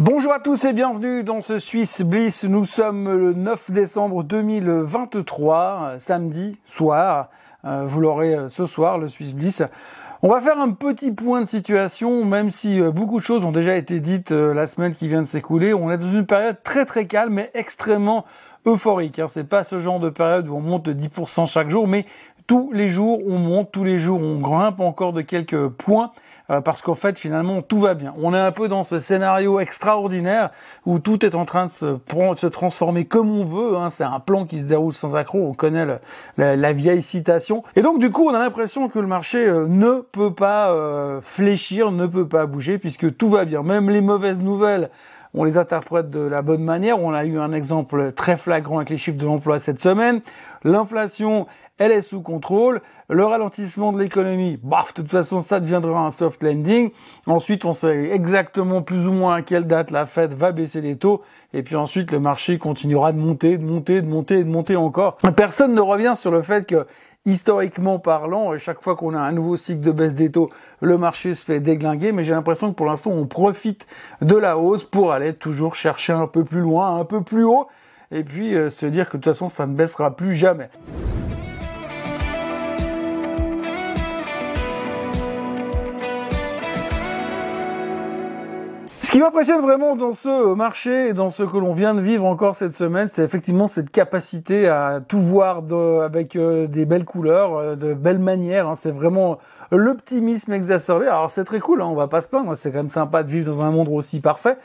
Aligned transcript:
Bonjour 0.00 0.32
à 0.32 0.40
tous 0.40 0.64
et 0.64 0.72
bienvenue 0.72 1.22
dans 1.22 1.42
ce 1.42 1.58
Swiss 1.58 2.00
Bliss. 2.00 2.44
Nous 2.44 2.64
sommes 2.64 3.12
le 3.12 3.34
9 3.34 3.72
décembre 3.72 4.24
2023, 4.24 5.96
samedi 5.98 6.56
soir. 6.66 7.28
Euh, 7.66 7.84
vous 7.86 8.00
l'aurez 8.00 8.34
euh, 8.34 8.48
ce 8.48 8.64
soir, 8.64 8.96
le 8.96 9.10
Swiss 9.10 9.34
Bliss. 9.34 9.62
On 10.22 10.30
va 10.30 10.40
faire 10.40 10.58
un 10.58 10.70
petit 10.70 11.12
point 11.12 11.42
de 11.42 11.46
situation, 11.46 12.24
même 12.24 12.50
si 12.50 12.80
euh, 12.80 12.90
beaucoup 12.90 13.20
de 13.20 13.24
choses 13.24 13.44
ont 13.44 13.52
déjà 13.52 13.76
été 13.76 14.00
dites 14.00 14.30
la 14.30 14.66
semaine 14.66 14.94
qui 14.94 15.08
vient 15.08 15.20
de 15.20 15.26
s'écouler. 15.26 15.74
On 15.74 15.90
est 15.90 15.98
dans 15.98 16.10
une 16.10 16.26
période 16.26 16.62
très 16.62 16.86
très 16.86 17.06
calme, 17.06 17.34
mais 17.34 17.50
extrêmement 17.52 18.24
euphorique. 18.64 19.18
Hein. 19.18 19.28
C'est 19.28 19.44
pas 19.44 19.62
ce 19.62 19.78
genre 19.78 20.00
de 20.00 20.08
période 20.08 20.48
où 20.48 20.56
on 20.56 20.60
monte 20.60 20.84
de 20.84 20.94
10% 20.94 21.46
chaque 21.46 21.68
jour, 21.68 21.86
mais 21.86 22.06
tous 22.46 22.72
les 22.72 22.88
jours 22.88 23.20
on 23.26 23.38
monte, 23.38 23.70
tous 23.70 23.84
les 23.84 23.98
jours 23.98 24.22
on 24.22 24.38
grimpe 24.40 24.80
encore 24.80 25.12
de 25.12 25.20
quelques 25.20 25.68
points. 25.68 26.12
Euh, 26.52 26.60
parce 26.60 26.82
qu'en 26.82 26.94
fait 26.94 27.18
finalement 27.18 27.62
tout 27.62 27.78
va 27.78 27.94
bien. 27.94 28.14
On 28.20 28.34
est 28.34 28.38
un 28.38 28.52
peu 28.52 28.68
dans 28.68 28.84
ce 28.84 28.98
scénario 28.98 29.58
extraordinaire 29.60 30.50
où 30.84 30.98
tout 30.98 31.24
est 31.24 31.34
en 31.34 31.44
train 31.44 31.66
de 31.66 31.70
se, 31.70 31.96
se 32.36 32.46
transformer 32.46 33.06
comme 33.06 33.30
on 33.30 33.44
veut. 33.44 33.76
Hein. 33.76 33.90
C'est 33.90 34.04
un 34.04 34.20
plan 34.20 34.44
qui 34.44 34.60
se 34.60 34.64
déroule 34.64 34.92
sans 34.92 35.16
accroc. 35.16 35.40
On 35.40 35.54
connaît 35.54 35.86
la, 36.36 36.72
vieille 36.72 37.02
citation. 37.02 37.62
Et 37.76 37.82
donc 37.82 37.98
du 37.98 38.10
coup 38.10 38.28
on 38.28 38.34
a 38.34 38.38
l'impression 38.38 38.88
que 38.88 38.98
le 38.98 39.06
marché 39.06 39.46
euh, 39.46 39.66
ne 39.66 40.00
peut 40.00 40.34
pas 40.34 40.72
euh, 40.72 41.20
fléchir, 41.22 41.90
ne 41.90 42.06
peut 42.06 42.28
pas 42.28 42.46
bouger 42.46 42.78
puisque 42.78 43.16
tout 43.16 43.30
va 43.30 43.44
bien. 43.44 43.62
Même 43.62 43.88
les 43.88 44.00
mauvaises 44.00 44.40
nouvelles 44.40 44.90
on 45.34 45.44
les 45.44 45.56
interprète 45.56 46.10
de 46.10 46.20
la 46.20 46.42
bonne 46.42 46.62
manière. 46.62 47.00
On 47.00 47.12
a 47.12 47.24
eu 47.24 47.38
un 47.38 47.52
exemple 47.52 48.12
très 48.12 48.36
flagrant 48.36 48.78
avec 48.78 48.90
les 48.90 48.98
chiffres 48.98 49.18
de 49.18 49.24
l'emploi 49.24 49.58
cette 49.60 49.80
semaine. 49.80 50.20
L'inflation 50.64 51.46
elle 51.78 51.90
est 51.90 52.02
sous 52.02 52.20
contrôle. 52.20 52.80
Le 53.08 53.24
ralentissement 53.24 53.92
de 53.92 53.98
l'économie, 53.98 54.58
baf, 54.62 54.94
de 54.94 55.02
toute 55.02 55.10
façon, 55.10 55.40
ça 55.40 55.58
deviendra 55.58 56.06
un 56.06 56.10
soft 56.10 56.42
landing. 56.42 56.90
Ensuite, 57.26 57.64
on 57.64 57.72
sait 57.72 58.10
exactement 58.10 58.82
plus 58.82 59.08
ou 59.08 59.12
moins 59.12 59.34
à 59.34 59.42
quelle 59.42 59.66
date 59.66 59.90
la 59.90 60.06
Fed 60.06 60.32
va 60.32 60.52
baisser 60.52 60.80
les 60.80 60.96
taux. 60.96 61.22
Et 61.52 61.62
puis 61.62 61.74
ensuite, 61.76 62.12
le 62.12 62.20
marché 62.20 62.58
continuera 62.58 63.12
de 63.12 63.18
monter, 63.18 63.58
de 63.58 63.64
monter, 63.64 64.00
de 64.00 64.06
monter, 64.06 64.44
de 64.44 64.48
monter 64.48 64.76
encore. 64.76 65.16
Personne 65.36 65.74
ne 65.74 65.80
revient 65.80 66.12
sur 66.14 66.30
le 66.30 66.42
fait 66.42 66.66
que 66.66 66.86
historiquement 67.24 67.98
parlant, 67.98 68.56
chaque 68.58 68.82
fois 68.82 68.96
qu'on 68.96 69.14
a 69.14 69.20
un 69.20 69.32
nouveau 69.32 69.56
cycle 69.56 69.80
de 69.80 69.92
baisse 69.92 70.14
des 70.14 70.30
taux, 70.30 70.50
le 70.80 70.98
marché 70.98 71.34
se 71.34 71.44
fait 71.44 71.60
déglinguer, 71.60 72.12
mais 72.12 72.24
j'ai 72.24 72.32
l'impression 72.32 72.70
que 72.70 72.76
pour 72.76 72.86
l'instant, 72.86 73.10
on 73.10 73.26
profite 73.26 73.86
de 74.20 74.34
la 74.34 74.58
hausse 74.58 74.84
pour 74.84 75.12
aller 75.12 75.34
toujours 75.34 75.74
chercher 75.74 76.12
un 76.12 76.26
peu 76.26 76.44
plus 76.44 76.60
loin, 76.60 76.98
un 76.98 77.04
peu 77.04 77.22
plus 77.22 77.44
haut, 77.44 77.68
et 78.10 78.24
puis 78.24 78.54
euh, 78.54 78.70
se 78.70 78.86
dire 78.86 79.08
que 79.08 79.16
de 79.16 79.22
toute 79.22 79.32
façon, 79.32 79.48
ça 79.48 79.66
ne 79.66 79.74
baissera 79.74 80.16
plus 80.16 80.34
jamais. 80.34 80.68
Ce 89.12 89.18
qui 89.18 89.22
m'impressionne 89.22 89.60
vraiment 89.60 89.94
dans 89.94 90.14
ce 90.14 90.54
marché 90.54 91.08
et 91.08 91.12
dans 91.12 91.28
ce 91.28 91.42
que 91.42 91.58
l'on 91.58 91.74
vient 91.74 91.92
de 91.92 92.00
vivre 92.00 92.24
encore 92.24 92.56
cette 92.56 92.72
semaine, 92.72 93.08
c'est 93.08 93.22
effectivement 93.22 93.68
cette 93.68 93.90
capacité 93.90 94.70
à 94.70 95.02
tout 95.06 95.18
voir 95.18 95.64
avec 96.02 96.34
euh, 96.34 96.66
des 96.66 96.86
belles 96.86 97.04
couleurs, 97.04 97.54
euh, 97.58 97.76
de 97.76 97.92
belles 97.92 98.18
manières. 98.18 98.68
Hein. 98.68 98.74
C'est 98.74 98.90
vraiment 98.90 99.36
l'optimisme 99.70 100.54
exacerbé. 100.54 101.08
Alors 101.08 101.30
c'est 101.30 101.44
très 101.44 101.60
cool, 101.60 101.82
hein, 101.82 101.88
on 101.90 101.94
va 101.94 102.08
pas 102.08 102.22
se 102.22 102.26
plaindre. 102.26 102.56
C'est 102.56 102.70
quand 102.70 102.78
même 102.78 102.88
sympa 102.88 103.22
de 103.22 103.28
vivre 103.28 103.54
dans 103.54 103.60
un 103.60 103.70
monde 103.70 103.90
aussi 103.90 104.20
parfait. 104.20 104.56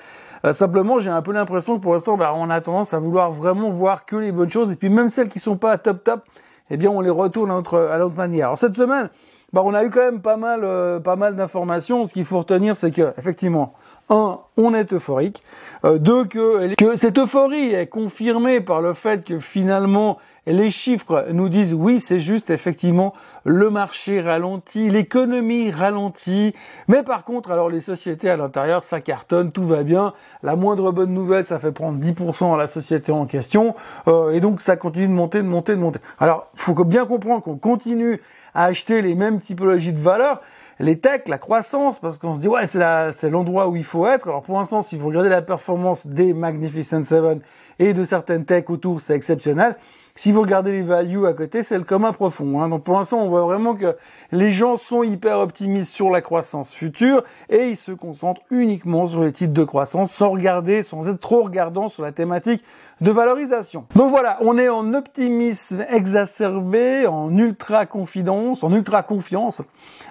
Euh, 0.45 0.53
simplement, 0.53 1.01
j'ai 1.01 1.09
un 1.09 1.21
peu 1.21 1.33
l'impression 1.33 1.75
que 1.77 1.81
pour 1.83 1.91
l'instant, 1.91 2.15
bah, 2.15 2.31
on 2.33 2.49
a 2.49 2.61
tendance 2.61 2.93
à 2.93 2.99
vouloir 2.99 3.31
vraiment 3.31 3.69
voir 3.71 4.05
que 4.05 4.15
les 4.15 4.31
bonnes 4.31 4.49
choses. 4.49 4.71
Et 4.71 4.77
puis 4.77 4.87
même 4.87 5.09
celles 5.09 5.27
qui 5.27 5.39
sont 5.39 5.57
pas 5.57 5.77
top 5.77 6.05
top, 6.05 6.21
eh 6.69 6.77
bien 6.77 6.89
on 6.89 7.01
les 7.01 7.09
retourne 7.09 7.51
à 7.51 7.55
notre, 7.55 7.77
à 7.79 7.97
notre 7.97 8.15
manière. 8.15 8.47
Alors 8.47 8.59
cette 8.59 8.75
semaine, 8.75 9.09
bah, 9.51 9.61
on 9.65 9.73
a 9.73 9.83
eu 9.83 9.89
quand 9.89 10.05
même 10.05 10.21
pas 10.21 10.37
mal, 10.37 11.01
pas 11.01 11.17
mal 11.17 11.35
d'informations. 11.35 12.07
Ce 12.07 12.13
qu'il 12.13 12.23
faut 12.23 12.37
retenir, 12.37 12.77
c'est 12.77 12.91
que 12.91 13.11
effectivement, 13.17 13.73
un, 14.09 14.39
on 14.57 14.73
est 14.73 14.93
euphorique. 14.93 15.43
Euh, 15.85 15.97
deux, 15.97 16.25
que, 16.25 16.75
que 16.75 16.95
cette 16.95 17.17
euphorie 17.17 17.73
est 17.73 17.87
confirmée 17.87 18.61
par 18.61 18.81
le 18.81 18.93
fait 18.93 19.23
que 19.23 19.39
finalement 19.39 20.17
les 20.47 20.71
chiffres 20.71 21.27
nous 21.31 21.49
disent 21.49 21.73
oui, 21.73 21.99
c'est 21.99 22.21
juste, 22.21 22.49
effectivement, 22.49 23.13
le 23.43 23.69
marché 23.69 24.21
ralentit, 24.21 24.89
l'économie 24.89 25.71
ralentit, 25.71 26.53
mais 26.87 27.03
par 27.03 27.25
contre, 27.25 27.51
alors 27.51 27.69
les 27.69 27.81
sociétés 27.81 28.29
à 28.29 28.37
l'intérieur, 28.37 28.83
ça 28.83 29.01
cartonne, 29.01 29.51
tout 29.51 29.65
va 29.65 29.83
bien. 29.83 30.13
La 30.43 30.55
moindre 30.55 30.91
bonne 30.91 31.13
nouvelle, 31.13 31.43
ça 31.43 31.59
fait 31.59 31.73
prendre 31.73 31.99
10% 31.99 32.53
à 32.53 32.57
la 32.57 32.67
société 32.67 33.11
en 33.11 33.25
question, 33.25 33.75
euh, 34.07 34.31
et 34.31 34.39
donc 34.39 34.61
ça 34.61 34.77
continue 34.77 35.07
de 35.07 35.13
monter, 35.13 35.39
de 35.39 35.47
monter, 35.47 35.75
de 35.75 35.81
monter. 35.81 35.99
Alors, 36.17 36.47
faut 36.55 36.73
bien 36.85 37.05
comprendre 37.05 37.43
qu'on 37.43 37.57
continue 37.57 38.21
à 38.55 38.65
acheter 38.65 39.01
les 39.01 39.15
mêmes 39.15 39.41
typologies 39.41 39.93
de 39.93 39.99
valeurs, 39.99 40.41
les 40.79 40.99
techs, 40.99 41.27
la 41.27 41.37
croissance, 41.37 41.99
parce 41.99 42.17
qu'on 42.17 42.35
se 42.35 42.41
dit 42.41 42.47
ouais 42.47 42.67
c'est 42.67 43.29
l'endroit 43.29 43.67
où 43.67 43.75
il 43.75 43.83
faut 43.83 44.07
être. 44.07 44.27
Alors 44.27 44.43
pour 44.43 44.57
l'instant, 44.57 44.81
si 44.81 44.97
vous 44.97 45.07
regardez 45.07 45.29
la 45.29 45.41
performance 45.41 46.05
des 46.05 46.33
Magnificent 46.33 47.03
Seven 47.03 47.41
et 47.79 47.93
de 47.93 48.05
certaines 48.05 48.45
techs 48.45 48.69
autour, 48.69 49.01
c'est 49.01 49.15
exceptionnel. 49.15 49.75
Si 50.17 50.31
vous 50.31 50.41
regardez 50.41 50.71
les 50.71 50.81
values 50.81 51.27
à 51.27 51.33
côté, 51.33 51.61
c'est 51.61 51.77
le 51.77 51.83
commun 51.83 52.11
profond. 52.11 52.59
Hein. 52.59 52.69
Donc 52.69 52.83
pour 52.83 52.97
l'instant, 52.97 53.19
on 53.19 53.29
voit 53.29 53.43
vraiment 53.43 53.75
que 53.75 53.95
les 54.31 54.51
gens 54.51 54.75
sont 54.75 55.03
hyper 55.03 55.37
optimistes 55.37 55.93
sur 55.93 56.09
la 56.09 56.21
croissance 56.21 56.73
future 56.73 57.23
et 57.49 57.69
ils 57.69 57.77
se 57.77 57.91
concentrent 57.91 58.41
uniquement 58.49 59.05
sur 59.05 59.21
les 59.21 59.31
titres 59.31 59.53
de 59.53 59.63
croissance 59.63 60.11
sans 60.11 60.31
regarder, 60.31 60.81
sans 60.81 61.07
être 61.07 61.19
trop 61.19 61.43
regardant 61.43 61.87
sur 61.87 62.01
la 62.01 62.11
thématique 62.11 62.63
de 62.99 63.11
valorisation. 63.11 63.85
Donc 63.95 64.09
voilà, 64.09 64.39
on 64.41 64.57
est 64.57 64.69
en 64.69 64.95
optimisme 64.95 65.85
exacerbé, 65.91 67.05
en 67.05 67.37
ultra 67.37 67.85
confidence, 67.85 68.63
en 68.63 68.73
ultra 68.73 69.03
confiance, 69.03 69.61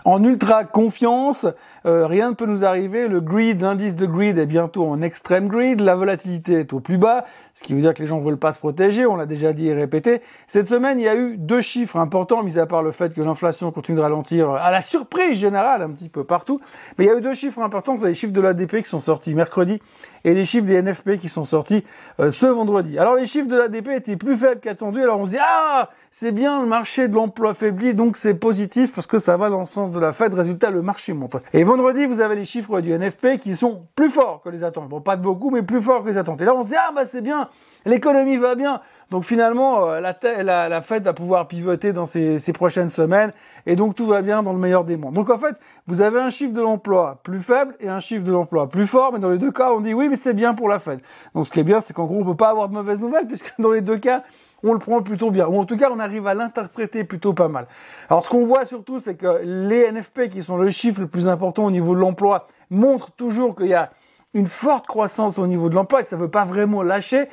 en 0.05 0.22
ultra 0.22 0.62
confiance. 0.62 1.47
Euh, 1.87 2.07
rien 2.07 2.31
ne 2.31 2.35
peut 2.35 2.47
nous 2.47 2.65
arriver. 2.65 3.07
Le 3.07 3.21
grid, 3.21 3.61
l'indice 3.61 3.95
de 3.95 4.07
grid 4.07 4.39
est 4.39 4.47
bientôt 4.47 4.87
en 4.87 5.03
extrême 5.03 5.47
grid. 5.47 5.81
La 5.81 5.95
volatilité 5.95 6.55
est 6.55 6.73
au 6.73 6.81
plus 6.81 6.99
bas, 6.99 7.25
ce 7.55 7.63
qui 7.63 7.75
veut 7.75 7.81
dire 7.81 7.95
que 7.95 8.03
les 8.03 8.09
gens 8.09 8.19
veulent 8.19 8.39
pas 8.39 8.53
se 8.53 8.59
protéger. 8.59 9.07
On 9.07 9.15
l'a 9.15 9.27
déjà 9.27 9.53
dit 9.53 9.69
et 9.69 9.75
répété. 9.75 10.21
Cette 10.49 10.69
semaine, 10.69 10.99
il 10.99 11.05
y 11.05 11.09
a 11.09 11.15
eu 11.15 11.37
deux 11.37 11.61
chiffres 11.61 11.97
importants, 11.97 12.43
mis 12.43 12.59
à 12.59 12.67
part 12.67 12.83
le 12.83 12.91
fait 12.91 13.15
que 13.15 13.21
l'inflation 13.21 13.71
continue 13.71 13.99
de 13.99 14.03
ralentir 14.03 14.51
à 14.51 14.71
la 14.71 14.83
surprise 14.83 15.39
générale 15.39 15.83
un 15.83 15.91
petit 15.91 16.09
peu 16.09 16.25
partout. 16.25 16.61
Mais 16.99 17.05
il 17.05 17.09
y 17.09 17.11
a 17.11 17.17
eu 17.17 17.21
deux 17.21 17.35
chiffres 17.35 17.61
importants. 17.61 17.97
C'est 17.99 18.07
les 18.07 18.15
chiffres 18.15 18.33
de 18.33 18.41
l'ADP 18.41 18.83
qui 18.83 18.89
sont 18.89 19.01
sortis 19.01 19.35
mercredi 19.35 19.81
et 20.25 20.35
les 20.35 20.45
chiffres 20.45 20.67
des 20.67 20.83
NFP 20.83 21.19
qui 21.19 21.29
sont 21.29 21.45
sortis 21.45 21.85
euh, 22.19 22.33
ce 22.33 22.47
vendredi. 22.47 22.99
Alors 22.99 23.15
les 23.15 23.27
chiffres 23.27 23.49
de 23.49 23.57
l'ADP 23.57 23.89
étaient 23.91 24.17
plus 24.17 24.37
faibles 24.37 24.61
qu'attendus. 24.61 25.03
Alors 25.03 25.21
on 25.21 25.25
se 25.25 25.31
dit 25.31 25.39
ah 25.41 25.89
c'est 26.19 26.32
bien 26.32 26.62
le 26.62 26.66
marché 26.66 27.09
de 27.09 27.15
l'emploi 27.15 27.53
faiblit 27.53 27.93
donc 27.93 28.16
c'est 28.16 28.32
positif 28.32 28.94
parce 28.94 29.06
que 29.06 29.19
ça 29.19 29.37
va 29.37 29.50
dans 29.50 29.60
le 29.60 29.66
sens 29.66 29.93
de 29.93 30.00
la 30.00 30.15
Fed. 30.15 30.32
Résultat 30.32 30.71
le 30.71 30.81
marché 30.81 31.12
monte. 31.12 31.37
Et 31.53 31.62
vendredi 31.62 32.06
vous 32.06 32.22
avez 32.22 32.37
les 32.37 32.47
chiffres 32.47 32.81
du 32.81 32.91
NFP 32.91 33.38
qui 33.38 33.54
sont 33.54 33.87
plus 33.94 34.09
forts 34.09 34.41
que 34.43 34.49
les 34.49 34.65
attentes. 34.65 34.88
Bon 34.88 35.03
pas 35.03 35.16
de 35.16 35.22
beaucoup 35.22 35.50
mais 35.50 35.62
plus 35.62 35.82
forts 35.82 36.05
que 36.05 36.09
les 36.09 36.16
attentes. 36.16 36.41
Et 36.41 36.47
là 36.47 36.55
on 36.55 36.62
se 36.62 36.69
dit 36.69 36.75
ah 36.75 36.91
bah 36.94 37.05
c'est 37.05 37.21
bien 37.21 37.50
l'économie 37.84 38.38
va 38.38 38.55
bien. 38.55 38.81
Donc 39.11 39.22
finalement, 39.22 39.89
euh, 39.89 40.00
la, 40.00 40.69
la, 40.69 40.83
Fed 40.83 41.05
va 41.05 41.12
pouvoir 41.12 41.47
pivoter 41.47 41.93
dans 41.93 42.06
ces, 42.06 42.53
prochaines 42.53 42.91
semaines 42.91 43.33
et 43.65 43.77
donc 43.77 43.94
tout 43.94 44.06
va 44.06 44.21
bien 44.21 44.43
dans 44.43 44.53
le 44.53 44.59
meilleur 44.59 44.84
des 44.84 44.97
mondes. 44.97 45.15
Donc 45.15 45.31
en 45.31 45.39
fait, 45.39 45.55
vous 45.87 46.00
avez 46.00 46.19
un 46.19 46.31
chiffre 46.31 46.53
de 46.53 46.61
l'emploi 46.61 47.21
plus 47.22 47.41
faible 47.41 47.77
et 47.78 47.89
un 47.89 48.00
chiffre 48.00 48.25
de 48.25 48.33
l'emploi 48.33 48.69
plus 48.69 48.87
fort, 48.87 49.12
mais 49.12 49.21
dans 49.21 49.31
les 49.31 49.39
deux 49.39 49.53
cas, 49.53 49.72
on 49.72 49.81
dit 49.81 49.94
oui, 49.94 50.09
mais 50.09 50.17
c'est 50.17 50.34
bien 50.34 50.55
pour 50.55 50.69
la 50.69 50.81
Fed. 50.81 51.00
Donc 51.34 51.47
ce 51.47 51.53
qui 51.53 51.61
est 51.61 51.65
bien, 51.65 51.81
c'est 51.81 51.93
qu'en 51.93 52.06
gros, 52.06 52.21
on 52.21 52.25
peut 52.25 52.34
pas 52.34 52.49
avoir 52.49 52.69
de 52.69 52.75
mauvaises 52.75 53.00
nouvelles 53.00 53.27
puisque 53.28 53.55
dans 53.61 53.71
les 53.71 53.81
deux 53.81 53.99
cas, 53.99 54.25
on 54.65 54.72
le 54.72 54.81
prend 54.81 55.00
plutôt 55.03 55.31
bien. 55.31 55.47
Ou 55.47 55.56
en 55.61 55.67
tout 55.67 55.77
cas, 55.77 55.88
on 55.93 56.00
arrive 56.00 56.27
à 56.27 56.34
l'interpréter 56.34 57.05
plutôt 57.05 57.33
pas 57.33 57.47
mal. 57.47 57.69
Alors 58.11 58.25
ce 58.25 58.31
qu'on 58.31 58.44
voit 58.44 58.65
surtout, 58.65 58.99
c'est 58.99 59.15
que 59.15 59.41
les 59.44 59.93
NFP, 59.93 60.28
qui 60.28 60.43
sont 60.43 60.56
le 60.56 60.71
chiffre 60.71 61.00
le 61.00 61.06
plus 61.06 61.28
important 61.28 61.65
au 61.65 61.71
niveau 61.71 61.94
de 61.94 62.00
l'emploi, 62.00 62.49
montrent 62.71 63.12
toujours 63.12 63.55
qu'il 63.55 63.69
y 63.69 63.75
a 63.75 63.91
une 64.34 64.47
forte 64.47 64.88
croissance 64.88 65.38
au 65.38 65.47
niveau 65.47 65.69
de 65.69 65.77
l'emploi 65.77 66.00
et 66.00 66.05
ça 66.05 66.17
ne 66.17 66.23
veut 66.23 66.31
pas 66.31 66.44
vraiment 66.44 66.83
lâcher. 66.83 67.28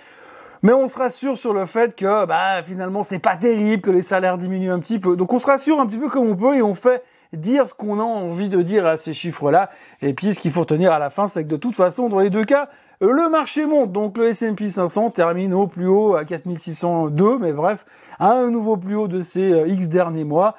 Mais 0.63 0.72
on 0.72 0.88
se 0.88 0.97
rassure 0.97 1.38
sur 1.38 1.53
le 1.53 1.66
fait 1.66 1.94
que 1.94 2.25
bah, 2.25 2.63
finalement 2.63 3.03
c'est 3.03 3.19
pas 3.19 3.35
terrible, 3.35 3.81
que 3.81 3.91
les 3.91 4.01
salaires 4.01 4.38
diminuent 4.38 4.72
un 4.72 4.79
petit 4.79 4.97
peu. 4.97 5.18
Donc 5.18 5.34
on 5.34 5.40
se 5.40 5.46
rassure 5.46 5.81
un 5.81 5.85
petit 5.85 5.97
peu 5.97 6.07
comme 6.07 6.25
on 6.25 6.38
peut 6.38 6.56
et 6.56 6.62
on 6.62 6.74
fait 6.74 7.03
dire 7.34 7.68
ce 7.68 7.74
qu'on 7.74 8.00
a 8.00 8.03
envie 8.03 8.47
de 8.47 8.62
dire 8.62 8.85
à 8.85 8.96
ces 8.96 9.12
chiffres-là. 9.12 9.69
Et 10.02 10.13
puis 10.13 10.34
ce 10.34 10.40
qu'il 10.40 10.52
faut 10.52 10.63
tenir 10.63 10.94
à 10.94 11.00
la 11.00 11.09
fin, 11.09 11.28
c'est 11.28 11.44
que 11.44 11.50
de 11.50 11.57
toute 11.57 11.75
façon, 11.75 12.07
dans 12.07 12.19
les 12.19 12.29
deux 12.29 12.46
cas, 12.46 12.69
le 13.02 13.29
marché 13.29 13.66
monte. 13.66 13.91
Donc 13.91 14.17
le 14.17 14.28
S&P 14.29 14.70
500 14.70 15.09
termine 15.09 15.53
au 15.53 15.67
plus 15.67 15.87
haut 15.87 16.16
à 16.16 16.23
4602, 16.23 17.40
mais 17.40 17.52
bref, 17.52 17.85
à 18.17 18.32
un 18.32 18.49
nouveau 18.49 18.78
plus 18.78 18.96
haut 18.96 19.09
de 19.09 19.22
ces 19.22 19.52
euh, 19.52 19.67
X 19.67 19.90
derniers 19.90 20.23
mois 20.23 20.55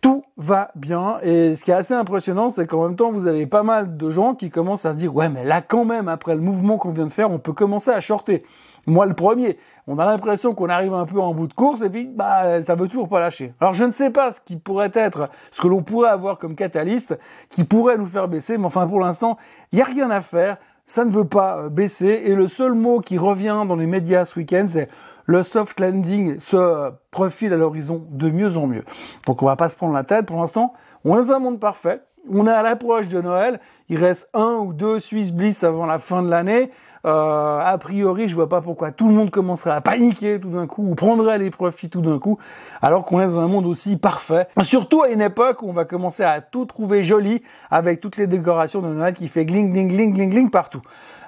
tout 0.00 0.24
va 0.36 0.70
bien. 0.76 1.18
Et 1.22 1.56
ce 1.56 1.64
qui 1.64 1.70
est 1.70 1.74
assez 1.74 1.94
impressionnant, 1.94 2.48
c'est 2.48 2.66
qu'en 2.66 2.86
même 2.86 2.96
temps, 2.96 3.10
vous 3.10 3.26
avez 3.26 3.46
pas 3.46 3.62
mal 3.62 3.96
de 3.96 4.10
gens 4.10 4.34
qui 4.34 4.50
commencent 4.50 4.86
à 4.86 4.92
se 4.92 4.98
dire, 4.98 5.14
ouais, 5.14 5.28
mais 5.28 5.44
là, 5.44 5.60
quand 5.60 5.84
même, 5.84 6.08
après 6.08 6.34
le 6.34 6.40
mouvement 6.40 6.78
qu'on 6.78 6.92
vient 6.92 7.06
de 7.06 7.12
faire, 7.12 7.30
on 7.30 7.38
peut 7.38 7.52
commencer 7.52 7.90
à 7.90 8.00
shorter. 8.00 8.44
Moi, 8.88 9.04
le 9.04 9.12
premier, 9.14 9.58
on 9.86 9.98
a 9.98 10.06
l'impression 10.06 10.54
qu'on 10.54 10.70
arrive 10.70 10.94
un 10.94 11.04
peu 11.04 11.20
en 11.20 11.34
bout 11.34 11.46
de 11.46 11.52
course 11.52 11.82
et 11.82 11.90
puis, 11.90 12.06
bah, 12.06 12.62
ça 12.62 12.74
veut 12.74 12.88
toujours 12.88 13.08
pas 13.08 13.20
lâcher. 13.20 13.52
Alors, 13.60 13.74
je 13.74 13.84
ne 13.84 13.90
sais 13.90 14.08
pas 14.08 14.32
ce 14.32 14.40
qui 14.40 14.56
pourrait 14.56 14.90
être, 14.94 15.28
ce 15.52 15.60
que 15.60 15.68
l'on 15.68 15.82
pourrait 15.82 16.08
avoir 16.08 16.38
comme 16.38 16.56
catalyste, 16.56 17.18
qui 17.50 17.64
pourrait 17.64 17.98
nous 17.98 18.06
faire 18.06 18.28
baisser, 18.28 18.56
mais 18.56 18.64
enfin, 18.64 18.86
pour 18.86 19.00
l'instant, 19.00 19.36
il 19.72 19.76
n'y 19.76 19.82
a 19.82 19.84
rien 19.84 20.10
à 20.10 20.22
faire. 20.22 20.56
Ça 20.86 21.04
ne 21.04 21.10
veut 21.10 21.26
pas 21.26 21.58
euh, 21.58 21.68
baisser. 21.68 22.22
Et 22.24 22.34
le 22.34 22.48
seul 22.48 22.72
mot 22.72 23.00
qui 23.00 23.18
revient 23.18 23.62
dans 23.68 23.76
les 23.76 23.86
médias 23.86 24.24
ce 24.24 24.38
week-end, 24.38 24.64
c'est 24.66 24.88
le 25.26 25.42
soft 25.42 25.78
landing 25.78 26.38
se 26.38 26.90
profile 27.10 27.52
à 27.52 27.58
l'horizon 27.58 28.06
de 28.08 28.30
mieux 28.30 28.56
en 28.56 28.66
mieux. 28.66 28.84
Donc 29.26 29.42
on 29.42 29.46
va 29.46 29.56
pas 29.56 29.68
se 29.68 29.76
prendre 29.76 29.92
la 29.92 30.04
tête 30.04 30.24
pour 30.24 30.40
l'instant. 30.40 30.72
On 31.04 31.20
est 31.20 31.26
dans 31.26 31.34
un 31.34 31.38
monde 31.40 31.60
parfait. 31.60 32.00
On 32.30 32.46
est 32.46 32.50
à 32.50 32.62
l'approche 32.62 33.08
de 33.08 33.20
Noël. 33.20 33.60
Il 33.90 33.98
reste 33.98 34.30
un 34.32 34.54
ou 34.54 34.72
deux 34.72 34.98
Swiss 34.98 35.32
Bliss 35.32 35.62
avant 35.62 35.84
la 35.84 35.98
fin 35.98 36.22
de 36.22 36.30
l'année. 36.30 36.70
Euh, 37.04 37.60
a 37.60 37.78
priori, 37.78 38.28
je 38.28 38.34
vois 38.34 38.48
pas 38.48 38.60
pourquoi 38.60 38.92
tout 38.92 39.08
le 39.08 39.14
monde 39.14 39.30
commencerait 39.30 39.70
à 39.70 39.80
paniquer 39.80 40.40
tout 40.40 40.50
d'un 40.50 40.66
coup 40.66 40.86
ou 40.88 40.94
prendrait 40.94 41.38
les 41.38 41.50
profits 41.50 41.90
tout 41.90 42.00
d'un 42.00 42.18
coup, 42.18 42.38
alors 42.82 43.04
qu'on 43.04 43.20
est 43.20 43.26
dans 43.26 43.40
un 43.40 43.48
monde 43.48 43.66
aussi 43.66 43.96
parfait. 43.96 44.48
Surtout 44.62 45.02
à 45.02 45.08
une 45.08 45.22
époque 45.22 45.62
où 45.62 45.68
on 45.68 45.72
va 45.72 45.84
commencer 45.84 46.22
à 46.22 46.40
tout 46.40 46.64
trouver 46.64 47.04
joli 47.04 47.42
avec 47.70 48.00
toutes 48.00 48.16
les 48.16 48.26
décorations 48.26 48.80
de 48.82 48.88
Noël 48.88 49.14
qui 49.14 49.28
fait 49.28 49.44
gling, 49.44 49.72
gling, 49.72 49.88
gling, 49.88 50.14
gling, 50.14 50.30
gling 50.30 50.50
partout. 50.50 50.82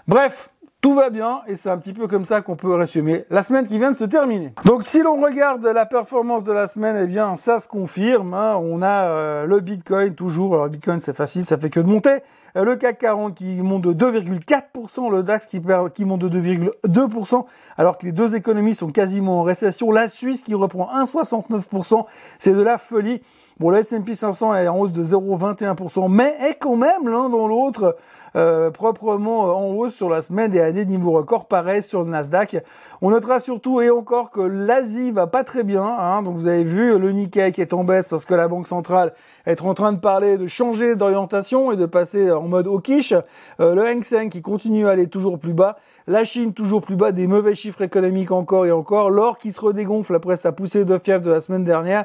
Bref, 0.08 0.50
tout 0.80 0.94
va 0.94 1.10
bien 1.10 1.42
et 1.46 1.56
c'est 1.56 1.68
un 1.68 1.76
petit 1.76 1.92
peu 1.92 2.06
comme 2.06 2.24
ça 2.24 2.40
qu'on 2.40 2.56
peut 2.56 2.74
résumer 2.74 3.24
la 3.30 3.42
semaine 3.42 3.66
qui 3.66 3.78
vient 3.78 3.90
de 3.90 3.96
se 3.96 4.04
terminer. 4.04 4.54
Donc 4.64 4.82
si 4.82 5.02
l'on 5.02 5.20
regarde 5.20 5.64
la 5.66 5.84
performance 5.84 6.42
de 6.42 6.52
la 6.52 6.66
semaine, 6.66 6.96
eh 7.02 7.06
bien 7.06 7.36
ça 7.36 7.60
se 7.60 7.68
confirme. 7.68 8.32
Hein. 8.32 8.56
On 8.56 8.80
a 8.80 9.08
euh, 9.08 9.46
le 9.46 9.60
Bitcoin 9.60 10.14
toujours. 10.14 10.54
Alors 10.54 10.68
Bitcoin 10.68 11.00
c'est 11.00 11.14
facile, 11.14 11.44
ça 11.44 11.58
fait 11.58 11.70
que 11.70 11.80
de 11.80 11.86
monter. 11.86 12.20
Euh, 12.56 12.64
le 12.64 12.76
CAC 12.76 12.98
40 12.98 13.34
qui 13.34 13.54
monte 13.56 13.82
de 13.82 13.92
2,4%, 13.92 15.10
le 15.10 15.22
DAX 15.22 15.46
qui, 15.46 15.60
perd, 15.60 15.92
qui 15.92 16.04
monte 16.04 16.20
de 16.20 16.40
2,2%, 16.40 17.44
alors 17.76 17.98
que 17.98 18.06
les 18.06 18.12
deux 18.12 18.34
économies 18.34 18.74
sont 18.74 18.90
quasiment 18.90 19.40
en 19.40 19.42
récession. 19.42 19.92
La 19.92 20.08
Suisse 20.08 20.42
qui 20.42 20.54
reprend 20.54 20.88
1,69%, 21.04 22.06
c'est 22.38 22.54
de 22.54 22.62
la 22.62 22.78
folie. 22.78 23.22
Bon, 23.58 23.68
le 23.68 23.78
S&P 23.78 24.14
500 24.14 24.54
est 24.54 24.68
en 24.68 24.78
hausse 24.78 24.92
de 24.92 25.02
0,21%, 25.02 26.10
mais 26.10 26.34
est 26.48 26.54
quand 26.54 26.76
même 26.76 27.08
l'un 27.08 27.28
dans 27.28 27.46
l'autre 27.46 27.96
euh, 28.36 28.70
proprement 28.70 29.48
euh, 29.48 29.52
en 29.52 29.66
hausse 29.74 29.94
sur 29.94 30.08
la 30.08 30.22
semaine 30.22 30.54
et 30.54 30.60
à 30.60 30.72
des 30.72 30.86
niveaux 30.86 31.12
records 31.12 31.46
pareil 31.46 31.82
sur 31.82 32.04
le 32.04 32.10
Nasdaq. 32.10 32.58
On 33.02 33.10
notera 33.10 33.40
surtout 33.40 33.80
et 33.80 33.90
encore 33.90 34.30
que 34.30 34.40
l'Asie 34.40 35.10
va 35.10 35.26
pas 35.26 35.44
très 35.44 35.64
bien. 35.64 35.84
Hein. 35.84 36.22
donc 36.22 36.36
vous 36.36 36.46
avez 36.46 36.64
vu 36.64 36.98
le 36.98 37.10
Nikkei 37.10 37.52
qui 37.52 37.60
est 37.60 37.72
en 37.72 37.84
baisse 37.84 38.08
parce 38.08 38.24
que 38.24 38.34
la 38.34 38.48
Banque 38.48 38.68
centrale 38.68 39.12
est 39.46 39.62
en 39.62 39.74
train 39.74 39.92
de 39.92 39.98
parler 39.98 40.36
de 40.38 40.46
changer 40.46 40.96
d'orientation 40.96 41.72
et 41.72 41.76
de 41.76 41.86
passer 41.86 42.30
en 42.30 42.48
mode 42.48 42.66
hawkish. 42.66 43.12
Euh, 43.60 43.74
le 43.74 43.86
Hang 43.86 44.04
Seng 44.04 44.28
qui 44.28 44.42
continue 44.42 44.86
à 44.86 44.90
aller 44.90 45.08
toujours 45.08 45.38
plus 45.38 45.54
bas. 45.54 45.76
La 46.06 46.24
Chine 46.24 46.52
toujours 46.52 46.82
plus 46.82 46.96
bas, 46.96 47.12
des 47.12 47.26
mauvais 47.26 47.54
chiffres 47.54 47.82
économiques 47.82 48.32
encore 48.32 48.66
et 48.66 48.72
encore. 48.72 49.10
L'or 49.10 49.38
qui 49.38 49.52
se 49.52 49.60
redégonfle 49.60 50.14
après 50.14 50.36
sa 50.36 50.52
poussée 50.52 50.84
de 50.84 50.98
fièvre 50.98 51.24
de 51.24 51.30
la 51.30 51.40
semaine 51.40 51.64
dernière. 51.64 52.04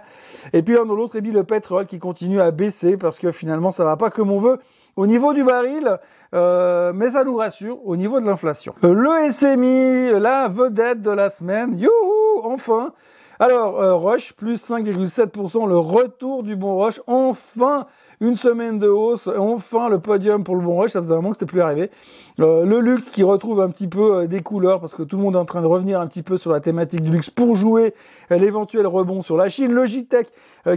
Et 0.54 0.62
puis 0.62 0.76
l'un 0.76 0.86
dans 0.86 0.96
l'autre, 0.96 1.16
et 1.16 1.22
puis 1.22 1.32
le 1.32 1.44
pétrole 1.44 1.86
qui 1.86 2.00
continue 2.00 2.40
à 2.40 2.52
baisser 2.52 2.98
parce 2.98 3.20
que 3.20 3.32
finalement 3.32 3.72
ça 3.72 3.84
va 3.84 3.98
pas 3.98 4.10
comme 4.10 4.32
on 4.32 4.40
veut 4.40 4.60
au 4.96 5.08
niveau 5.08 5.34
du 5.34 5.44
baril, 5.44 6.00
euh, 6.34 6.94
mais 6.94 7.10
ça 7.10 7.24
nous 7.24 7.36
rassure 7.36 7.86
au 7.86 7.96
niveau 7.96 8.20
de 8.20 8.26
l'inflation. 8.26 8.74
Euh, 8.84 8.94
le 8.94 9.32
SMI, 9.32 10.20
la 10.20 10.48
vedette 10.48 11.02
de 11.02 11.12
la 11.12 11.30
semaine, 11.30 11.78
youhou, 11.78 12.42
enfin 12.44 12.94
alors, 13.38 13.82
euh, 13.82 13.96
Roche, 13.96 14.32
plus 14.32 14.64
5,7%, 14.64 15.68
le 15.68 15.78
retour 15.78 16.42
du 16.42 16.56
bon 16.56 16.76
Roche, 16.76 17.02
enfin 17.06 17.86
une 18.22 18.38
semaine 18.38 18.80
de 18.80 18.88
hausse, 18.88 19.28
enfin 19.38 19.90
le 19.90 20.00
podium 20.00 20.46
pour 20.46 20.56
le 20.56 20.62
bon 20.62 20.76
Roche, 20.76 20.92
ça 20.92 21.02
faisait 21.02 21.12
un 21.12 21.18
moment 21.18 21.32
que 21.32 21.36
c'était 21.36 21.52
plus 21.52 21.60
arrivé. 21.60 21.92
le 22.38 22.80
luxe 22.80 23.10
qui 23.10 23.24
retrouve 23.24 23.60
un 23.60 23.70
petit 23.70 23.90
peu 23.90 24.26
des 24.26 24.40
couleurs, 24.40 24.80
parce 24.80 24.96
que 24.96 25.04
tout 25.04 25.18
le 25.18 25.24
monde 25.24 25.36
est 25.36 25.40
en 25.40 25.44
train 25.44 25.62
de 25.62 25.68
revenir 25.68 26.00
un 26.00 26.08
petit 26.08 26.24
peu 26.24 26.38
sur 26.38 26.54
la 26.54 26.62
thématique 26.62 27.02
du 27.02 27.12
luxe 27.12 27.30
pour 27.30 27.58
jouer 27.58 27.94
l'éventuel 28.30 28.88
rebond 28.88 29.22
sur 29.22 29.36
la 29.36 29.50
Chine. 29.50 29.74
Logitech 29.74 30.30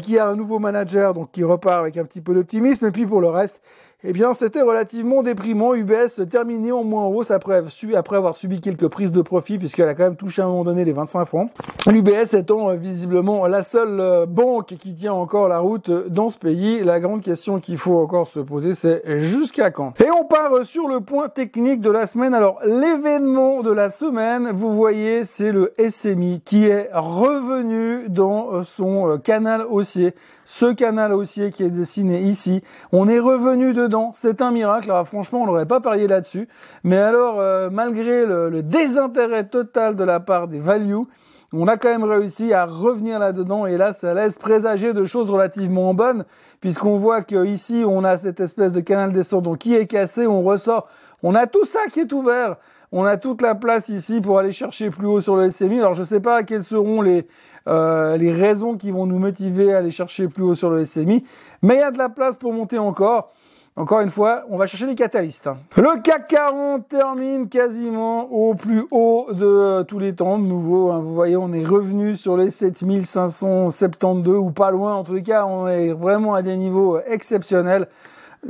qui 0.03 0.19
a 0.19 0.27
un 0.27 0.35
nouveau 0.35 0.59
manager, 0.59 1.15
donc 1.15 1.31
qui 1.31 1.45
repart 1.45 1.79
avec 1.79 1.97
un 1.97 2.05
petit 2.05 2.21
peu 2.21 2.35
d'optimisme, 2.35 2.87
et 2.87 2.91
puis 2.91 3.07
pour 3.07 3.21
le 3.21 3.29
reste, 3.29 3.61
eh 4.05 4.13
bien, 4.13 4.33
c'était 4.33 4.63
relativement 4.63 5.25
déprimant. 5.25 5.75
UBS 5.75 6.29
terminé 6.31 6.71
en 6.71 6.85
moins 6.85 7.07
hausse 7.07 7.33
après, 7.33 7.65
après 7.97 8.17
avoir 8.17 8.37
subi 8.37 8.61
quelques 8.61 8.87
prises 8.87 9.11
de 9.11 9.23
profit, 9.23 9.59
puisqu'elle 9.59 9.89
a 9.89 9.95
quand 9.97 10.05
même 10.05 10.15
touché 10.15 10.41
à 10.41 10.45
un 10.45 10.49
moment 10.49 10.63
donné 10.63 10.85
les 10.85 10.93
25 10.93 11.25
francs. 11.25 11.51
L'UBS 11.85 12.35
étant 12.35 12.71
euh, 12.71 12.75
visiblement 12.75 13.45
la 13.49 13.65
seule 13.65 13.99
euh, 13.99 14.25
banque 14.25 14.77
qui 14.79 14.95
tient 14.95 15.15
encore 15.15 15.49
la 15.49 15.59
route 15.59 15.89
euh, 15.89 16.05
dans 16.09 16.31
ce 16.31 16.39
pays. 16.39 16.85
La 16.85 17.01
grande 17.01 17.23
question 17.23 17.59
qu'il 17.59 17.77
faut 17.77 17.99
encore 17.99 18.29
se 18.29 18.39
poser, 18.39 18.77
c'est 18.77 19.03
jusqu'à 19.21 19.73
quand? 19.73 20.01
Et 20.01 20.11
on 20.13 20.25
part 20.25 20.65
sur 20.65 20.87
le 20.87 21.01
point 21.01 21.29
technique 21.29 21.81
de 21.81 21.91
la 21.91 22.07
semaine. 22.07 22.35
Alors, 22.35 22.61
l'événement 22.65 23.63
de 23.63 23.73
la 23.73 23.91
semaine, 23.91 24.53
vous 24.55 24.73
voyez, 24.75 25.25
c'est 25.25 25.51
le 25.51 25.73
SMI 25.77 26.41
qui 26.45 26.67
est 26.67 26.89
revenu 26.93 28.09
dans 28.09 28.63
son 28.63 29.19
canal 29.19 29.67
haussier. 29.69 30.15
Ce 30.51 30.73
canal 30.73 31.13
haussier 31.13 31.51
qui 31.51 31.63
est 31.63 31.69
dessiné 31.69 32.23
ici, 32.23 32.63
on 32.91 33.07
est 33.07 33.19
revenu 33.19 33.75
de 33.75 33.87
c'est 34.15 34.41
un 34.41 34.51
miracle. 34.51 34.91
Alors 34.91 35.07
franchement, 35.07 35.43
on 35.43 35.47
n'aurait 35.47 35.67
pas 35.67 35.81
parié 35.81 36.09
là-dessus. 36.09 36.49
Mais 36.85 36.97
alors, 36.97 37.39
euh, 37.39 37.69
malgré 37.71 38.25
le, 38.25 38.63
désintérêt 38.63 39.45
total 39.45 39.95
de 39.95 40.05
la 40.05 40.21
part 40.21 40.49
des 40.49 40.59
values, 40.59 41.05
on 41.53 41.69
a 41.69 41.77
quand 41.77 41.91
même 41.91 42.03
réussi 42.03 42.55
à 42.55 42.65
revenir 42.65 43.19
là-dedans 43.19 43.67
et 43.67 43.77
là, 43.77 43.93
ça 43.93 44.15
laisse 44.15 44.37
présager 44.37 44.95
de 44.95 45.05
choses 45.05 45.29
relativement 45.29 45.93
bonnes 45.93 46.25
puisqu'on 46.63 46.97
voit 46.97 47.21
qu'ici, 47.21 47.85
on 47.87 48.03
a 48.03 48.17
cette 48.17 48.41
espèce 48.41 48.73
de 48.73 48.81
canal 48.81 49.13
descendant 49.13 49.55
qui 49.55 49.75
est 49.75 49.87
cassé, 49.87 50.27
on 50.27 50.43
ressort, 50.43 50.89
on 51.23 51.35
a 51.35 51.47
tout 51.47 51.67
ça 51.67 51.81
qui 51.93 52.01
est 52.01 52.13
ouvert. 52.15 52.57
On 52.91 53.05
a 53.05 53.17
toute 53.19 53.43
la 53.43 53.55
place 53.55 53.89
ici 53.91 54.21
pour 54.21 54.39
aller 54.39 54.53
chercher 54.53 54.91
plus 54.91 55.07
haut 55.07 55.21
sur 55.21 55.37
le 55.37 55.51
SMI. 55.51 55.79
Alors 55.79 55.95
je 55.95 56.01
ne 56.01 56.07
sais 56.07 56.21
pas 56.21 56.43
quelles 56.43 56.65
seront 56.65 57.03
les, 57.03 57.27
euh, 57.67 58.17
les 58.17 58.33
raisons 58.33 58.77
qui 58.77 58.91
vont 58.91 59.07
nous 59.07 59.19
motiver 59.19 59.75
à 59.75 59.79
aller 59.79 59.91
chercher 59.91 60.29
plus 60.29 60.43
haut 60.43 60.55
sur 60.55 60.71
le 60.71 60.85
SMI, 60.85 61.25
mais 61.63 61.75
il 61.75 61.81
y 61.81 61.83
a 61.83 61.91
de 61.91 61.99
la 61.99 62.09
place 62.09 62.37
pour 62.37 62.53
monter 62.53 62.79
encore. 62.79 63.33
Encore 63.77 64.01
une 64.01 64.11
fois, 64.11 64.43
on 64.51 64.57
va 64.57 64.67
chercher 64.67 64.87
des 64.87 64.97
catalystes. 64.97 65.49
Le 65.77 66.03
CAC 66.03 66.27
40 66.27 66.89
termine 66.89 67.49
quasiment 67.49 68.23
au 68.33 68.57
plus 68.57 68.85
haut 68.91 69.29
de 69.33 69.85
tous 69.85 70.01
les 70.01 70.17
temps. 70.17 70.37
De 70.37 70.45
nouveau, 70.45 70.91
hein. 70.91 70.99
vous 70.99 71.15
voyez, 71.15 71.37
on 71.37 71.53
est 71.53 71.65
revenu 71.65 72.17
sur 72.17 72.37
les 72.37 72.51
7572 72.51 74.37
ou 74.37 74.51
pas 74.51 74.73
loin. 74.73 74.95
En 74.95 75.05
tous 75.05 75.15
les 75.15 75.23
cas, 75.23 75.47
on 75.47 75.69
est 75.69 75.93
vraiment 75.93 76.35
à 76.35 76.43
des 76.43 76.57
niveaux 76.57 76.99
exceptionnels. 77.07 77.87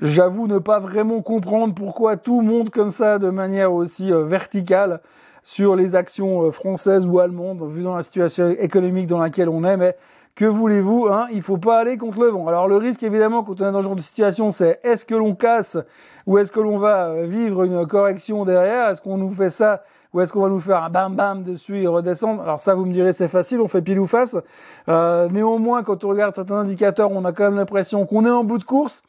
J'avoue 0.00 0.46
ne 0.46 0.58
pas 0.58 0.78
vraiment 0.78 1.22
comprendre 1.22 1.74
pourquoi 1.74 2.16
tout 2.16 2.40
monte 2.40 2.70
comme 2.70 2.90
ça 2.90 3.18
de 3.18 3.30
manière 3.30 3.72
aussi 3.72 4.12
euh, 4.12 4.24
verticale 4.24 5.00
sur 5.42 5.76
les 5.76 5.94
actions 5.94 6.42
euh, 6.42 6.50
françaises 6.50 7.06
ou 7.06 7.20
allemandes, 7.20 7.62
vu 7.70 7.82
dans 7.82 7.96
la 7.96 8.02
situation 8.02 8.50
économique 8.50 9.06
dans 9.06 9.18
laquelle 9.18 9.48
on 9.48 9.64
est, 9.64 9.76
mais 9.76 9.96
que 10.34 10.44
voulez-vous 10.44 11.08
hein 11.10 11.26
Il 11.32 11.42
faut 11.42 11.56
pas 11.56 11.78
aller 11.78 11.96
contre 11.96 12.20
le 12.20 12.28
vent. 12.28 12.46
Alors 12.46 12.68
le 12.68 12.76
risque 12.76 13.02
évidemment 13.02 13.42
quand 13.42 13.60
on 13.60 13.68
est 13.68 13.72
dans 13.72 13.78
ce 13.78 13.84
genre 13.84 13.96
de 13.96 14.02
situation, 14.02 14.50
c'est 14.50 14.78
est-ce 14.84 15.04
que 15.04 15.14
l'on 15.14 15.34
casse 15.34 15.78
ou 16.26 16.38
est-ce 16.38 16.52
que 16.52 16.60
l'on 16.60 16.78
va 16.78 17.08
euh, 17.08 17.26
vivre 17.26 17.64
une 17.64 17.86
correction 17.86 18.44
derrière? 18.44 18.90
Est-ce 18.90 19.00
qu'on 19.00 19.16
nous 19.16 19.32
fait 19.32 19.50
ça 19.50 19.82
ou 20.12 20.20
est-ce 20.20 20.32
qu'on 20.32 20.42
va 20.42 20.48
nous 20.48 20.60
faire 20.60 20.82
un 20.82 20.90
bam 20.90 21.16
bam 21.16 21.42
dessus 21.42 21.82
et 21.82 21.86
redescendre? 21.86 22.42
Alors 22.42 22.60
ça, 22.60 22.74
vous 22.74 22.84
me 22.84 22.92
direz, 22.92 23.12
c'est 23.12 23.28
facile, 23.28 23.60
on 23.60 23.68
fait 23.68 23.82
pile 23.82 23.98
ou 23.98 24.06
face. 24.06 24.36
Euh, 24.88 25.28
néanmoins, 25.28 25.82
quand 25.82 26.04
on 26.04 26.08
regarde 26.10 26.34
certains 26.34 26.58
indicateurs, 26.58 27.10
on 27.10 27.24
a 27.24 27.32
quand 27.32 27.44
même 27.44 27.56
l'impression 27.56 28.06
qu'on 28.06 28.24
est 28.24 28.30
en 28.30 28.44
bout 28.44 28.58
de 28.58 28.64
course. 28.64 29.02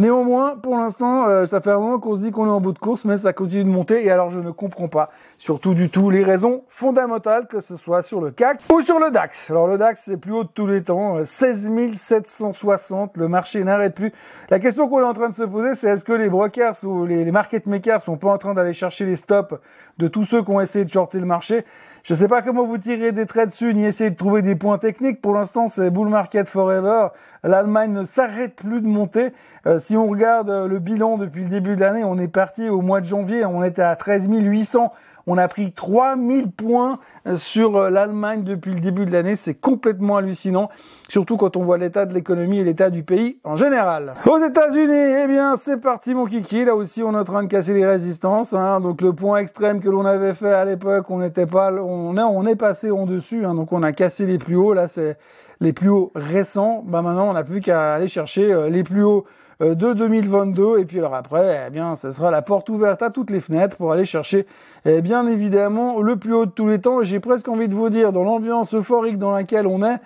Néanmoins, 0.00 0.56
pour 0.56 0.78
l'instant, 0.78 1.28
euh, 1.28 1.44
ça 1.44 1.60
fait 1.60 1.72
un 1.72 1.78
moment 1.78 1.98
qu'on 1.98 2.16
se 2.16 2.22
dit 2.22 2.30
qu'on 2.30 2.46
est 2.46 2.48
en 2.48 2.62
bout 2.62 2.72
de 2.72 2.78
course, 2.78 3.04
mais 3.04 3.18
ça 3.18 3.34
continue 3.34 3.64
de 3.64 3.68
monter. 3.68 4.02
Et 4.02 4.10
alors, 4.10 4.30
je 4.30 4.40
ne 4.40 4.50
comprends 4.50 4.88
pas, 4.88 5.10
surtout 5.36 5.74
du 5.74 5.90
tout, 5.90 6.08
les 6.08 6.24
raisons 6.24 6.62
fondamentales, 6.68 7.46
que 7.46 7.60
ce 7.60 7.76
soit 7.76 8.00
sur 8.00 8.22
le 8.22 8.30
CAC 8.30 8.62
ou 8.72 8.80
sur 8.80 8.98
le 8.98 9.10
DAX. 9.10 9.50
Alors, 9.50 9.66
le 9.66 9.76
DAX, 9.76 10.04
c'est 10.06 10.16
plus 10.16 10.32
haut 10.32 10.44
de 10.44 10.48
tous 10.48 10.66
les 10.66 10.82
temps, 10.82 11.22
16 11.22 11.68
euh, 11.70 11.92
760. 11.94 13.18
Le 13.18 13.28
marché 13.28 13.62
n'arrête 13.62 13.94
plus. 13.94 14.10
La 14.48 14.58
question 14.58 14.88
qu'on 14.88 15.00
est 15.00 15.04
en 15.04 15.12
train 15.12 15.28
de 15.28 15.34
se 15.34 15.42
poser, 15.42 15.74
c'est 15.74 15.88
est-ce 15.88 16.06
que 16.06 16.14
les 16.14 16.30
brokers 16.30 16.82
ou 16.82 17.04
les, 17.04 17.22
les 17.22 17.30
market 17.30 17.66
makers 17.66 18.00
sont 18.00 18.16
pas 18.16 18.32
en 18.32 18.38
train 18.38 18.54
d'aller 18.54 18.72
chercher 18.72 19.04
les 19.04 19.16
stops 19.16 19.54
de 19.98 20.08
tous 20.08 20.24
ceux 20.24 20.42
qui 20.42 20.50
ont 20.50 20.62
essayé 20.62 20.86
de 20.86 20.90
shorter 20.90 21.20
le 21.20 21.26
marché? 21.26 21.66
Je 22.02 22.14
ne 22.14 22.18
sais 22.18 22.28
pas 22.28 22.42
comment 22.42 22.64
vous 22.64 22.78
tirez 22.78 23.12
des 23.12 23.26
traits 23.26 23.50
dessus, 23.50 23.74
ni 23.74 23.84
essayer 23.84 24.10
de 24.10 24.16
trouver 24.16 24.42
des 24.42 24.56
points 24.56 24.78
techniques. 24.78 25.20
Pour 25.20 25.34
l'instant, 25.34 25.68
c'est 25.68 25.90
bull 25.90 26.08
market 26.08 26.48
forever. 26.48 27.08
L'Allemagne 27.44 27.92
ne 27.92 28.04
s'arrête 28.04 28.54
plus 28.54 28.80
de 28.80 28.86
monter. 28.86 29.32
Euh, 29.66 29.78
si 29.78 29.96
on 29.96 30.06
regarde 30.06 30.48
euh, 30.48 30.66
le 30.66 30.78
bilan 30.78 31.18
depuis 31.18 31.42
le 31.42 31.48
début 31.48 31.76
de 31.76 31.80
l'année, 31.80 32.04
on 32.04 32.18
est 32.18 32.28
parti 32.28 32.68
au 32.68 32.80
mois 32.80 33.00
de 33.00 33.06
janvier, 33.06 33.44
on 33.44 33.62
était 33.62 33.82
à 33.82 33.96
13 33.96 34.28
800 34.30 34.92
on 35.30 35.38
a 35.38 35.46
pris 35.46 35.70
3000 35.70 36.50
points 36.50 36.98
sur 37.36 37.76
euh, 37.76 37.88
l'Allemagne 37.88 38.42
depuis 38.42 38.74
le 38.74 38.80
début 38.80 39.06
de 39.06 39.12
l'année. 39.12 39.36
C'est 39.36 39.54
complètement 39.54 40.16
hallucinant, 40.16 40.70
surtout 41.08 41.36
quand 41.36 41.56
on 41.56 41.62
voit 41.62 41.78
l'état 41.78 42.04
de 42.04 42.12
l'économie 42.12 42.58
et 42.58 42.64
l'état 42.64 42.90
du 42.90 43.04
pays 43.04 43.38
en 43.44 43.54
général. 43.54 44.14
Aux 44.26 44.38
États-Unis, 44.38 45.22
eh 45.22 45.28
bien, 45.28 45.54
c'est 45.54 45.80
parti 45.80 46.14
mon 46.14 46.26
kiki. 46.26 46.64
Là 46.64 46.74
aussi, 46.74 47.04
on 47.04 47.12
est 47.14 47.18
en 47.18 47.22
train 47.22 47.44
de 47.44 47.48
casser 47.48 47.74
les 47.74 47.86
résistances. 47.86 48.52
Hein. 48.54 48.80
Donc 48.80 49.02
le 49.02 49.12
point 49.12 49.38
extrême 49.38 49.80
que 49.80 49.88
l'on 49.88 50.04
avait 50.04 50.34
fait 50.34 50.52
à 50.52 50.64
l'époque, 50.64 51.08
on 51.10 51.18
n'était 51.18 51.46
pas, 51.46 51.72
on 51.72 52.16
est, 52.16 52.22
on 52.22 52.44
est 52.44 52.56
passé 52.56 52.90
en 52.90 53.06
dessus. 53.06 53.44
Hein. 53.44 53.54
Donc 53.54 53.72
on 53.72 53.84
a 53.84 53.92
cassé 53.92 54.26
les 54.26 54.38
plus 54.38 54.56
hauts. 54.56 54.74
Là, 54.74 54.88
c'est 54.88 55.16
les 55.60 55.72
plus 55.72 55.90
hauts 55.90 56.10
récents. 56.16 56.82
Bah 56.84 57.02
maintenant, 57.02 57.30
on 57.30 57.34
n'a 57.34 57.44
plus 57.44 57.60
qu'à 57.60 57.94
aller 57.94 58.08
chercher 58.08 58.52
euh, 58.52 58.68
les 58.68 58.82
plus 58.82 59.04
hauts 59.04 59.26
euh, 59.26 59.49
de 59.60 59.92
2022. 59.92 60.78
Et 60.78 60.84
puis 60.84 60.98
alors 60.98 61.14
après, 61.14 61.64
eh 61.66 61.70
bien, 61.70 61.96
ce 61.96 62.10
sera 62.10 62.30
la 62.30 62.42
porte 62.42 62.68
ouverte 62.68 63.02
à 63.02 63.10
toutes 63.10 63.30
les 63.30 63.40
fenêtres 63.40 63.76
pour 63.76 63.92
aller 63.92 64.04
chercher, 64.04 64.46
eh 64.84 65.02
bien 65.02 65.26
évidemment, 65.26 66.00
le 66.00 66.16
plus 66.16 66.34
haut 66.34 66.46
de 66.46 66.50
tous 66.50 66.66
les 66.66 66.80
temps. 66.80 67.02
J'ai 67.02 67.20
presque 67.20 67.48
envie 67.48 67.68
de 67.68 67.74
vous 67.74 67.90
dire, 67.90 68.12
dans 68.12 68.24
l'ambiance 68.24 68.74
euphorique 68.74 69.18
dans 69.18 69.32
laquelle 69.32 69.66
on 69.66 69.82
est, 69.82 69.98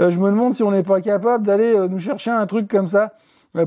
euh, 0.00 0.10
je 0.10 0.18
me 0.18 0.30
demande 0.30 0.54
si 0.54 0.62
on 0.62 0.70
n'est 0.70 0.82
pas 0.82 1.00
capable 1.00 1.44
d'aller 1.44 1.74
euh, 1.74 1.88
nous 1.88 1.98
chercher 1.98 2.30
un 2.30 2.46
truc 2.46 2.68
comme 2.68 2.88
ça 2.88 3.14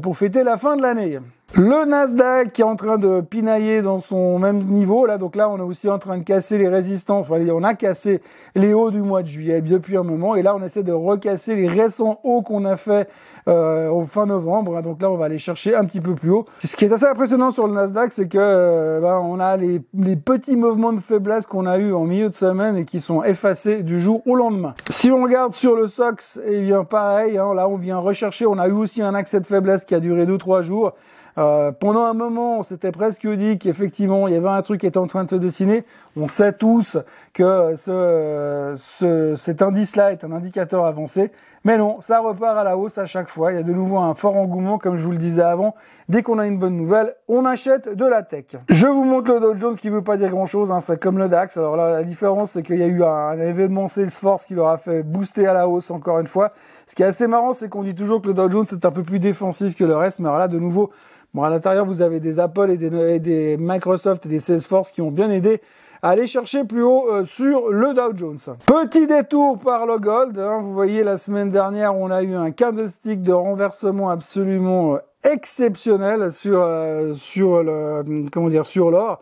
pour 0.01 0.17
fêter 0.17 0.43
la 0.43 0.57
fin 0.57 0.77
de 0.77 0.81
l'année. 0.81 1.19
Le 1.53 1.85
Nasdaq 1.85 2.53
qui 2.53 2.61
est 2.61 2.65
en 2.65 2.77
train 2.77 2.97
de 2.97 3.19
pinailler 3.19 3.81
dans 3.81 3.99
son 3.99 4.39
même 4.39 4.59
niveau 4.61 5.05
là, 5.05 5.17
donc 5.17 5.35
là 5.35 5.49
on 5.49 5.57
est 5.57 5.61
aussi 5.61 5.89
en 5.89 5.99
train 5.99 6.17
de 6.17 6.23
casser 6.23 6.57
les 6.57 6.69
résistances. 6.69 7.27
Enfin, 7.29 7.45
on 7.49 7.63
a 7.63 7.73
cassé 7.73 8.21
les 8.55 8.73
hauts 8.73 8.89
du 8.89 9.01
mois 9.01 9.21
de 9.21 9.27
juillet 9.27 9.59
depuis 9.59 9.97
un 9.97 10.03
moment 10.03 10.35
et 10.35 10.43
là 10.43 10.55
on 10.55 10.63
essaie 10.63 10.81
de 10.81 10.93
recasser 10.93 11.57
les 11.57 11.67
récents 11.67 12.21
hauts 12.23 12.41
qu'on 12.41 12.63
a 12.63 12.77
fait 12.77 13.09
euh, 13.49 13.89
au 13.89 14.05
fin 14.05 14.25
novembre. 14.25 14.81
Donc 14.81 15.01
là 15.01 15.11
on 15.11 15.17
va 15.17 15.25
aller 15.25 15.39
chercher 15.39 15.75
un 15.75 15.83
petit 15.83 15.99
peu 15.99 16.15
plus 16.15 16.29
haut. 16.29 16.45
Ce 16.63 16.77
qui 16.77 16.85
est 16.85 16.93
assez 16.93 17.05
impressionnant 17.05 17.51
sur 17.51 17.67
le 17.67 17.73
Nasdaq, 17.73 18.13
c'est 18.13 18.29
que 18.29 18.37
euh, 18.39 19.01
ben, 19.01 19.19
on 19.19 19.41
a 19.41 19.57
les, 19.57 19.81
les 19.93 20.15
petits 20.15 20.55
mouvements 20.55 20.93
de 20.93 21.01
faiblesse 21.01 21.47
qu'on 21.47 21.65
a 21.65 21.77
eu 21.79 21.93
en 21.93 22.05
milieu 22.05 22.29
de 22.29 22.33
semaine 22.33 22.77
et 22.77 22.85
qui 22.85 23.01
sont 23.01 23.23
effacés 23.23 23.83
du 23.83 23.99
jour 23.99 24.21
au 24.25 24.35
lendemain. 24.35 24.73
Si 24.89 25.11
on 25.11 25.21
regarde 25.21 25.53
sur 25.53 25.75
le 25.75 25.87
SOX, 25.87 26.39
eh 26.47 26.61
bien 26.61 26.85
pareil, 26.85 27.37
hein, 27.37 27.53
là 27.53 27.67
on 27.67 27.75
vient 27.75 27.97
rechercher, 27.97 28.45
on 28.45 28.57
a 28.57 28.69
eu 28.69 28.73
aussi 28.73 29.01
un 29.01 29.15
accès 29.15 29.41
de 29.41 29.45
faiblesse 29.45 29.83
qui 29.83 29.95
a 29.95 29.99
duré 29.99 30.25
2-3 30.25 30.61
jours. 30.61 30.93
Euh, 31.37 31.71
pendant 31.71 32.03
un 32.03 32.13
moment, 32.13 32.59
on 32.59 32.63
s'était 32.63 32.91
presque 32.91 33.27
dit 33.27 33.57
qu'effectivement, 33.57 34.27
il 34.27 34.33
y 34.33 34.37
avait 34.37 34.49
un 34.49 34.61
truc 34.61 34.81
qui 34.81 34.87
était 34.87 34.97
en 34.97 35.07
train 35.07 35.23
de 35.23 35.29
se 35.29 35.35
dessiner. 35.35 35.85
On 36.17 36.27
sait 36.27 36.53
tous 36.53 36.97
que 37.33 37.75
ce, 37.77 38.75
ce, 38.77 39.35
cet 39.35 39.61
indice-là 39.61 40.11
est 40.11 40.23
un 40.23 40.31
indicateur 40.31 40.85
avancé. 40.85 41.31
Mais 41.63 41.77
non, 41.77 42.01
ça 42.01 42.19
repart 42.19 42.57
à 42.57 42.63
la 42.63 42.75
hausse 42.75 42.97
à 42.97 43.05
chaque 43.05 43.27
fois. 43.27 43.51
Il 43.51 43.55
y 43.55 43.59
a 43.59 43.63
de 43.63 43.71
nouveau 43.71 43.99
un 43.99 44.15
fort 44.15 44.35
engouement, 44.35 44.79
comme 44.79 44.97
je 44.97 45.05
vous 45.05 45.11
le 45.11 45.17
disais 45.17 45.43
avant. 45.43 45.75
Dès 46.09 46.23
qu'on 46.23 46.39
a 46.39 46.47
une 46.47 46.57
bonne 46.57 46.75
nouvelle, 46.75 47.13
on 47.27 47.45
achète 47.45 47.95
de 47.95 48.05
la 48.05 48.23
tech. 48.23 48.45
Je 48.67 48.87
vous 48.87 49.03
montre 49.03 49.31
le 49.31 49.39
Dow 49.39 49.55
Jones 49.57 49.75
qui 49.75 49.89
veut 49.89 50.03
pas 50.03 50.17
dire 50.17 50.31
grand-chose. 50.31 50.71
Hein, 50.71 50.79
c'est 50.79 50.99
comme 50.99 51.19
le 51.19 51.29
DAX. 51.29 51.57
Alors 51.57 51.75
là, 51.75 51.91
la 51.91 52.03
différence, 52.03 52.51
c'est 52.51 52.63
qu'il 52.63 52.77
y 52.77 52.83
a 52.83 52.87
eu 52.87 53.03
un 53.03 53.39
événement 53.39 53.87
Salesforce 53.87 54.47
qui 54.47 54.55
leur 54.55 54.69
a 54.69 54.79
fait 54.79 55.03
booster 55.03 55.45
à 55.45 55.53
la 55.53 55.67
hausse 55.67 55.91
encore 55.91 56.19
une 56.19 56.27
fois. 56.27 56.51
Ce 56.87 56.95
qui 56.95 57.03
est 57.03 57.05
assez 57.05 57.27
marrant, 57.27 57.53
c'est 57.53 57.69
qu'on 57.69 57.83
dit 57.83 57.95
toujours 57.95 58.23
que 58.23 58.27
le 58.27 58.33
Dow 58.33 58.49
Jones 58.49 58.65
est 58.71 58.83
un 58.83 58.91
peu 58.91 59.03
plus 59.03 59.19
défensif 59.19 59.77
que 59.77 59.83
le 59.83 59.95
reste. 59.95 60.17
Mais 60.17 60.29
alors 60.29 60.39
là, 60.39 60.47
de 60.47 60.57
nouveau, 60.57 60.89
Bon, 61.33 61.43
à 61.43 61.49
l'intérieur, 61.49 61.85
vous 61.85 62.01
avez 62.01 62.19
des 62.19 62.39
Apple 62.39 62.71
et 62.71 62.77
des, 63.19 63.55
Microsoft 63.57 64.25
et 64.25 64.29
des 64.29 64.41
Salesforce 64.41 64.91
qui 64.91 65.01
ont 65.01 65.11
bien 65.11 65.31
aidé 65.31 65.61
à 66.01 66.09
aller 66.09 66.27
chercher 66.27 66.65
plus 66.65 66.83
haut 66.83 67.07
euh, 67.09 67.25
sur 67.25 67.69
le 67.69 67.93
Dow 67.93 68.17
Jones. 68.17 68.39
Petit 68.65 69.07
détour 69.07 69.57
par 69.59 69.85
le 69.85 69.97
gold. 69.97 70.37
Hein. 70.37 70.59
vous 70.61 70.73
voyez, 70.73 71.03
la 71.03 71.17
semaine 71.17 71.51
dernière, 71.51 71.95
on 71.95 72.11
a 72.11 72.21
eu 72.23 72.33
un 72.33 72.51
candlestick 72.51 73.23
de 73.23 73.31
renversement 73.31 74.09
absolument 74.09 74.95
euh, 74.95 74.97
exceptionnel 75.23 76.31
sur 76.31 76.59
euh, 76.61 77.13
sur 77.13 77.63
le 77.63 78.03
comment 78.31 78.49
dire 78.49 78.65
sur 78.65 78.91
l'or. 78.91 79.21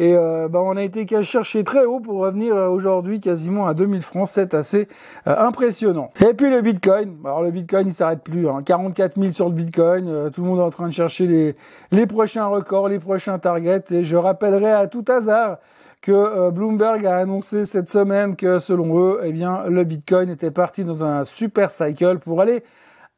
Et 0.00 0.14
euh, 0.14 0.46
bah, 0.48 0.60
on 0.62 0.76
a 0.76 0.82
été 0.82 1.06
chercher 1.22 1.64
très 1.64 1.84
haut 1.84 1.98
pour 1.98 2.20
revenir 2.20 2.54
euh, 2.54 2.68
aujourd'hui 2.68 3.20
quasiment 3.20 3.66
à 3.66 3.74
2000 3.74 4.02
francs. 4.02 4.28
C'est 4.28 4.54
assez 4.54 4.86
euh, 5.26 5.34
impressionnant. 5.36 6.12
Et 6.20 6.34
puis 6.34 6.50
le 6.50 6.62
Bitcoin. 6.62 7.16
Alors 7.24 7.42
le 7.42 7.50
Bitcoin, 7.50 7.88
il 7.88 7.92
s'arrête 7.92 8.22
plus. 8.22 8.48
Hein. 8.48 8.62
44 8.64 9.18
000 9.20 9.32
sur 9.32 9.48
le 9.48 9.54
Bitcoin. 9.54 10.30
tout 10.32 10.42
le 10.42 10.46
monde 10.46 10.60
est 10.60 10.62
en 10.62 10.70
train 10.70 10.86
de 10.86 10.92
chercher 10.92 11.26
les, 11.26 11.56
les 11.90 12.06
prochains 12.06 12.46
records, 12.46 12.88
les 12.88 13.00
prochains 13.00 13.40
targets. 13.40 13.84
Et 13.90 14.04
je 14.04 14.16
rappellerai 14.16 14.70
à 14.70 14.86
tout 14.86 15.04
hasard 15.08 15.58
que 16.00 16.50
Bloomberg 16.50 17.04
a 17.04 17.16
annoncé 17.16 17.66
cette 17.66 17.88
semaine 17.88 18.36
que 18.36 18.60
selon 18.60 19.00
eux, 19.00 19.20
eh 19.24 19.32
bien, 19.32 19.64
le 19.68 19.82
Bitcoin 19.82 20.30
était 20.30 20.52
parti 20.52 20.84
dans 20.84 21.02
un 21.02 21.24
super 21.24 21.72
cycle 21.72 22.18
pour 22.20 22.40
aller 22.40 22.62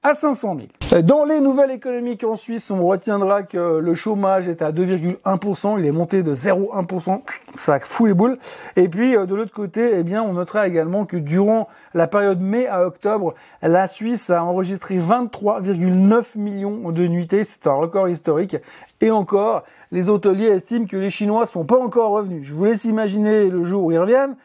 à 0.03 0.15
500 0.15 0.57
000. 0.91 1.03
Dans 1.03 1.25
les 1.25 1.41
nouvelles 1.41 1.71
économiques 1.71 2.25
en 2.25 2.35
Suisse, 2.35 2.71
on 2.71 2.87
retiendra 2.87 3.43
que 3.43 3.79
le 3.79 3.95
chômage 3.95 4.49
est 4.49 4.63
à 4.63 4.73
2,1%, 4.73 5.79
il 5.79 5.85
est 5.85 5.93
monté 5.93 6.23
de 6.23 6.35
0,1%, 6.35 7.21
ça 7.55 7.79
fout 7.81 8.09
les 8.09 8.15
boules. 8.15 8.39
Et 8.77 8.89
puis 8.89 9.15
euh, 9.15 9.27
de 9.27 9.35
l'autre 9.35 9.53
côté, 9.53 9.91
eh 9.99 10.03
bien, 10.03 10.23
on 10.23 10.33
notera 10.33 10.67
également 10.67 11.05
que 11.05 11.19
durant 11.19 11.69
la 11.93 12.07
période 12.07 12.41
mai 12.41 12.67
à 12.67 12.87
octobre, 12.87 13.35
la 13.61 13.89
Suisse 13.89 14.31
a 14.31 14.43
enregistré 14.43 14.99
23,9 14.99 16.25
millions 16.37 16.91
de 16.93 17.07
nuitées, 17.07 17.45
c'est 17.45 17.67
un 17.67 17.75
record 17.75 18.09
historique. 18.09 18.57
Et 19.03 19.11
encore, 19.11 19.65
les 19.93 20.09
hôteliers 20.09 20.47
estiment 20.47 20.87
que 20.87 20.97
les 20.97 21.11
Chinois 21.11 21.45
sont 21.45 21.65
pas 21.65 21.79
encore 21.79 22.13
revenus. 22.13 22.47
Je 22.47 22.55
vous 22.55 22.65
laisse 22.65 22.85
imaginer 22.85 23.51
le 23.51 23.65
jour 23.65 23.85
où 23.85 23.93
ils 23.93 23.99
reviennent. 23.99 24.37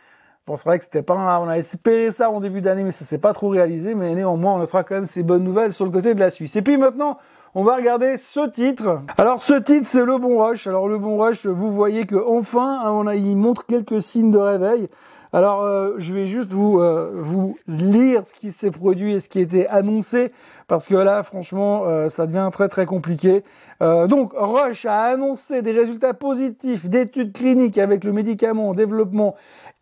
Bon, 0.47 0.57
c'est 0.57 0.65
vrai 0.65 0.77
que 0.77 0.83
c'était 0.83 1.01
pas, 1.01 1.39
on 1.41 1.47
a 1.47 1.57
espéré 1.57 2.11
ça 2.11 2.29
en 2.29 2.39
début 2.39 2.61
d'année, 2.61 2.83
mais 2.83 2.91
ça 2.91 3.03
s'est 3.03 3.17
pas 3.17 3.33
trop 3.33 3.49
réalisé. 3.49 3.95
Mais 3.95 4.13
néanmoins, 4.13 4.53
on 4.53 4.57
notera 4.59 4.83
quand 4.83 4.93
même 4.93 5.07
ces 5.07 5.23
bonnes 5.23 5.43
nouvelles 5.43 5.73
sur 5.73 5.85
le 5.85 5.91
côté 5.91 6.13
de 6.13 6.19
la 6.19 6.29
Suisse. 6.29 6.55
Et 6.55 6.61
puis 6.61 6.77
maintenant, 6.77 7.17
on 7.55 7.63
va 7.63 7.77
regarder 7.77 8.17
ce 8.17 8.47
titre. 8.49 9.01
Alors 9.17 9.41
ce 9.41 9.55
titre, 9.55 9.87
c'est 9.89 10.05
le 10.05 10.19
Bon 10.19 10.45
Rush. 10.45 10.67
Alors 10.67 10.87
le 10.87 10.99
Bon 10.99 11.17
Rush, 11.17 11.47
vous 11.47 11.73
voyez 11.73 12.05
que 12.05 12.15
enfin, 12.15 12.81
hein, 12.83 12.91
on 12.91 13.07
a, 13.07 13.15
il 13.15 13.35
montre 13.35 13.65
quelques 13.65 14.03
signes 14.03 14.29
de 14.29 14.37
réveil. 14.37 14.87
Alors 15.33 15.63
euh, 15.63 15.95
je 15.97 16.13
vais 16.13 16.27
juste 16.27 16.51
vous 16.51 16.79
euh, 16.79 17.11
vous 17.13 17.57
lire 17.67 18.25
ce 18.25 18.33
qui 18.33 18.51
s'est 18.51 18.71
produit 18.71 19.15
et 19.15 19.19
ce 19.19 19.27
qui 19.27 19.39
était 19.39 19.67
annoncé 19.67 20.31
parce 20.67 20.87
que 20.87 20.95
là, 20.95 21.23
franchement, 21.23 21.83
euh, 21.85 22.07
ça 22.07 22.25
devient 22.25 22.49
très 22.53 22.69
très 22.69 22.85
compliqué. 22.85 23.43
donc 23.81 24.31
Rush 24.33 24.85
a 24.85 25.01
annoncé 25.01 25.61
des 25.61 25.71
résultats 25.73 26.13
positifs 26.13 26.87
d'études 26.87 27.33
cliniques 27.33 27.77
avec 27.77 28.03
le 28.03 28.13
médicament 28.13 28.69
en 28.69 28.73
développement 28.73 29.35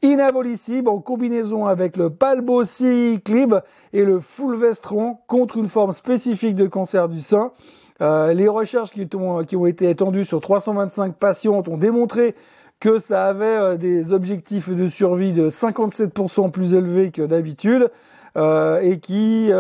inabolicible 0.03 0.89
en 0.89 0.99
combinaison 0.99 1.65
avec 1.65 1.97
le 1.97 2.09
palbociclib 2.09 3.55
et 3.93 4.03
le 4.03 4.19
fulvestron 4.19 5.17
contre 5.27 5.57
une 5.57 5.69
forme 5.69 5.93
spécifique 5.93 6.55
de 6.55 6.67
cancer 6.67 7.07
du 7.07 7.21
sein. 7.21 7.53
Euh, 8.01 8.33
les 8.33 8.49
recherches 8.49 8.91
qui 8.91 9.07
ont, 9.15 9.65
été 9.65 9.89
étendues 9.89 10.25
sur 10.25 10.41
325 10.41 11.15
patientes 11.15 11.69
ont 11.69 11.77
démontré 11.77 12.35
que 12.81 12.99
ça 12.99 13.27
avait 13.27 13.45
euh, 13.45 13.75
des 13.77 14.11
objectifs 14.11 14.69
de 14.69 14.87
survie 14.87 15.31
de 15.31 15.49
57% 15.49 16.51
plus 16.51 16.73
élevés 16.73 17.11
que 17.11 17.21
d'habitude 17.21 17.89
euh, 18.35 18.81
et 18.81 18.99
qui, 18.99 19.51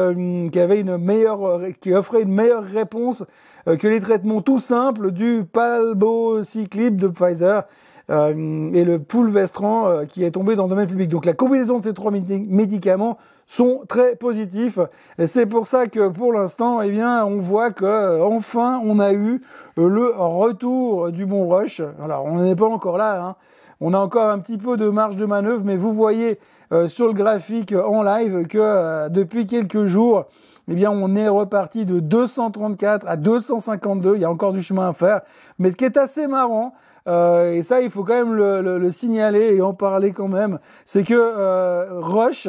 qui 0.51 0.59
avait 0.59 0.81
une 0.81 0.97
meilleure, 0.97 1.61
qui 1.79 1.93
offrait 1.93 2.23
une 2.23 2.33
meilleure 2.33 2.63
réponse 2.63 3.23
que 3.65 3.87
les 3.87 4.01
traitements 4.01 4.41
tout 4.41 4.59
simples 4.59 5.11
du 5.11 5.45
palbociclib 5.49 6.97
de 6.97 7.07
Pfizer. 7.07 7.63
Euh, 8.09 8.73
et 8.73 8.83
le 8.83 9.01
fulvestrant 9.07 9.87
euh, 9.87 10.03
qui 10.03 10.25
est 10.25 10.31
tombé 10.31 10.57
dans 10.57 10.63
le 10.63 10.69
domaine 10.69 10.87
public. 10.87 11.07
Donc 11.07 11.25
la 11.25 11.31
combinaison 11.31 11.79
de 11.79 11.83
ces 11.83 11.93
trois 11.93 12.11
médicaments 12.11 13.17
sont 13.47 13.83
très 13.87 14.17
positifs. 14.17 14.77
C'est 15.25 15.45
pour 15.45 15.67
ça 15.67 15.87
que 15.87 16.09
pour 16.09 16.33
l'instant, 16.33 16.81
eh 16.81 16.89
bien, 16.89 17.25
on 17.25 17.39
voit 17.39 17.71
que 17.71 17.85
euh, 17.85 18.21
enfin 18.21 18.81
on 18.83 18.99
a 18.99 19.13
eu 19.13 19.41
le 19.77 20.13
retour 20.17 21.11
du 21.11 21.25
bon 21.25 21.47
rush. 21.47 21.81
Alors 22.03 22.25
on 22.25 22.41
n'est 22.41 22.57
pas 22.57 22.67
encore 22.67 22.97
là. 22.97 23.23
Hein. 23.23 23.35
On 23.79 23.93
a 23.93 23.99
encore 23.99 24.27
un 24.27 24.39
petit 24.39 24.57
peu 24.57 24.75
de 24.75 24.89
marge 24.89 25.15
de 25.15 25.25
manœuvre, 25.25 25.63
mais 25.63 25.77
vous 25.77 25.93
voyez 25.93 26.39
sur 26.87 27.05
le 27.07 27.13
graphique 27.13 27.73
en 27.73 28.01
live 28.01 28.47
que 28.47 29.09
depuis 29.09 29.45
quelques 29.45 29.85
jours, 29.85 30.25
eh 30.69 30.75
bien, 30.75 30.91
on 30.91 31.15
est 31.15 31.27
reparti 31.27 31.85
de 31.85 31.99
234 31.99 33.07
à 33.07 33.17
252. 33.17 34.15
Il 34.15 34.21
y 34.21 34.25
a 34.25 34.29
encore 34.29 34.53
du 34.53 34.61
chemin 34.61 34.89
à 34.89 34.93
faire. 34.93 35.21
Mais 35.59 35.71
ce 35.71 35.75
qui 35.75 35.85
est 35.85 35.97
assez 35.97 36.27
marrant, 36.27 36.73
euh, 37.07 37.53
et 37.53 37.61
ça, 37.61 37.81
il 37.81 37.89
faut 37.89 38.03
quand 38.03 38.13
même 38.13 38.33
le, 38.33 38.61
le, 38.77 38.91
signaler 38.91 39.55
et 39.55 39.61
en 39.61 39.73
parler 39.73 40.11
quand 40.13 40.29
même. 40.29 40.59
C'est 40.85 41.03
que 41.03 41.13
euh, 41.13 41.99
Rush, 41.99 42.47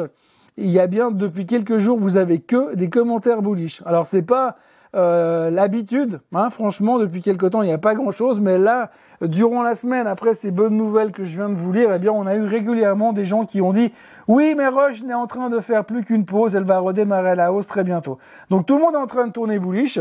il 0.57 0.69
y 0.69 0.79
a 0.79 0.87
bien 0.87 1.11
depuis 1.11 1.45
quelques 1.45 1.77
jours, 1.77 1.97
vous 1.97 2.15
avez 2.15 2.39
que 2.39 2.73
des 2.75 2.89
commentaires 2.89 3.41
bullish. 3.41 3.81
Alors 3.85 4.07
c'est 4.07 4.21
pas 4.21 4.55
euh, 4.95 5.49
l'habitude, 5.49 6.21
hein, 6.33 6.49
franchement, 6.49 6.99
depuis 6.99 7.21
quelque 7.21 7.45
temps, 7.45 7.61
il 7.61 7.67
n'y 7.67 7.73
a 7.73 7.77
pas 7.77 7.95
grand-chose, 7.95 8.39
mais 8.39 8.57
là, 8.57 8.91
durant 9.21 9.61
la 9.61 9.75
semaine, 9.75 10.07
après 10.07 10.33
ces 10.33 10.51
bonnes 10.51 10.75
nouvelles 10.75 11.11
que 11.11 11.25
je 11.25 11.35
viens 11.35 11.49
de 11.49 11.55
vous 11.55 11.73
lire, 11.73 11.93
eh 11.93 11.99
bien, 11.99 12.11
on 12.11 12.25
a 12.25 12.35
eu 12.35 12.43
régulièrement 12.43 13.11
des 13.11 13.25
gens 13.25 13.45
qui 13.45 13.61
ont 13.61 13.73
dit 13.73 13.91
oui, 14.27 14.55
mais 14.55 14.67
Rush 14.67 15.03
n'est 15.03 15.13
en 15.13 15.27
train 15.27 15.49
de 15.49 15.59
faire 15.59 15.85
plus 15.85 16.03
qu'une 16.03 16.25
pause, 16.25 16.55
elle 16.55 16.63
va 16.63 16.79
redémarrer 16.79 17.31
à 17.31 17.35
la 17.35 17.53
hausse 17.53 17.67
très 17.67 17.83
bientôt. 17.83 18.17
Donc 18.49 18.65
tout 18.65 18.75
le 18.75 18.81
monde 18.81 18.95
est 18.95 18.97
en 18.97 19.07
train 19.07 19.27
de 19.27 19.31
tourner 19.31 19.59
bullish. 19.59 19.99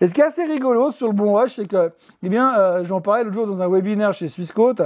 Et 0.00 0.08
ce 0.08 0.14
qui 0.14 0.20
est 0.20 0.24
assez 0.24 0.44
rigolo 0.44 0.90
sur 0.90 1.06
le 1.06 1.14
bon 1.14 1.34
Rush, 1.34 1.56
c'est 1.56 1.66
que, 1.66 1.92
eh 2.22 2.28
bien, 2.28 2.56
euh, 2.56 2.84
j'en 2.84 3.00
parlais 3.00 3.24
l'autre 3.24 3.34
jour 3.34 3.46
dans 3.46 3.62
un 3.62 3.68
webinaire 3.68 4.12
chez 4.12 4.28
Swissquote. 4.28 4.82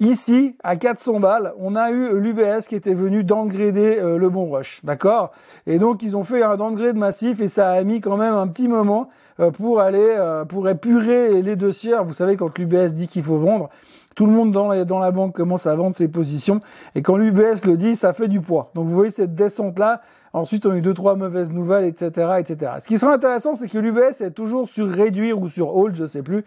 Ici, 0.00 0.54
à 0.62 0.76
400 0.76 1.18
balles, 1.18 1.52
on 1.58 1.74
a 1.74 1.90
eu 1.90 2.20
l'UBS 2.20 2.68
qui 2.68 2.76
était 2.76 2.94
venu 2.94 3.24
downgrader 3.24 3.98
euh, 3.98 4.16
le 4.16 4.28
bon 4.28 4.48
rush, 4.48 4.80
d'accord? 4.84 5.32
Et 5.66 5.78
donc, 5.78 6.04
ils 6.04 6.16
ont 6.16 6.22
fait 6.22 6.40
un 6.40 6.56
downgrade 6.56 6.96
massif 6.96 7.40
et 7.40 7.48
ça 7.48 7.70
a 7.70 7.82
mis 7.82 8.00
quand 8.00 8.16
même 8.16 8.34
un 8.34 8.46
petit 8.46 8.68
moment 8.68 9.08
euh, 9.40 9.50
pour 9.50 9.80
aller, 9.80 9.98
euh, 9.98 10.44
pour 10.44 10.68
épurer 10.68 11.42
les 11.42 11.56
dossiers. 11.56 11.96
Vous 12.04 12.12
savez, 12.12 12.36
quand 12.36 12.56
l'UBS 12.56 12.92
dit 12.94 13.08
qu'il 13.08 13.24
faut 13.24 13.38
vendre, 13.38 13.70
tout 14.14 14.26
le 14.26 14.32
monde 14.32 14.52
dans 14.52 14.68
la, 14.68 14.84
dans 14.84 15.00
la 15.00 15.10
banque 15.10 15.34
commence 15.34 15.66
à 15.66 15.74
vendre 15.74 15.96
ses 15.96 16.06
positions. 16.06 16.60
Et 16.94 17.02
quand 17.02 17.16
l'UBS 17.16 17.64
le 17.66 17.76
dit, 17.76 17.96
ça 17.96 18.12
fait 18.12 18.28
du 18.28 18.40
poids. 18.40 18.70
Donc, 18.76 18.86
vous 18.86 18.94
voyez 18.94 19.10
cette 19.10 19.34
descente-là. 19.34 20.02
Ensuite, 20.32 20.64
on 20.64 20.70
a 20.70 20.76
eu 20.76 20.80
deux, 20.80 20.94
trois 20.94 21.16
mauvaises 21.16 21.50
nouvelles, 21.50 21.86
etc., 21.86 22.34
etc. 22.38 22.72
Ce 22.82 22.86
qui 22.86 22.98
sera 22.98 23.14
intéressant, 23.14 23.54
c'est 23.54 23.66
que 23.66 23.78
l'UBS 23.78 24.20
est 24.20 24.30
toujours 24.30 24.68
sur 24.68 24.88
réduire 24.88 25.40
ou 25.40 25.48
sur 25.48 25.76
hold, 25.76 25.96
je 25.96 26.06
sais 26.06 26.22
plus. 26.22 26.44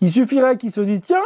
Il 0.00 0.10
suffirait 0.10 0.56
qu'il 0.56 0.70
se 0.70 0.80
dise, 0.80 1.02
tiens, 1.02 1.18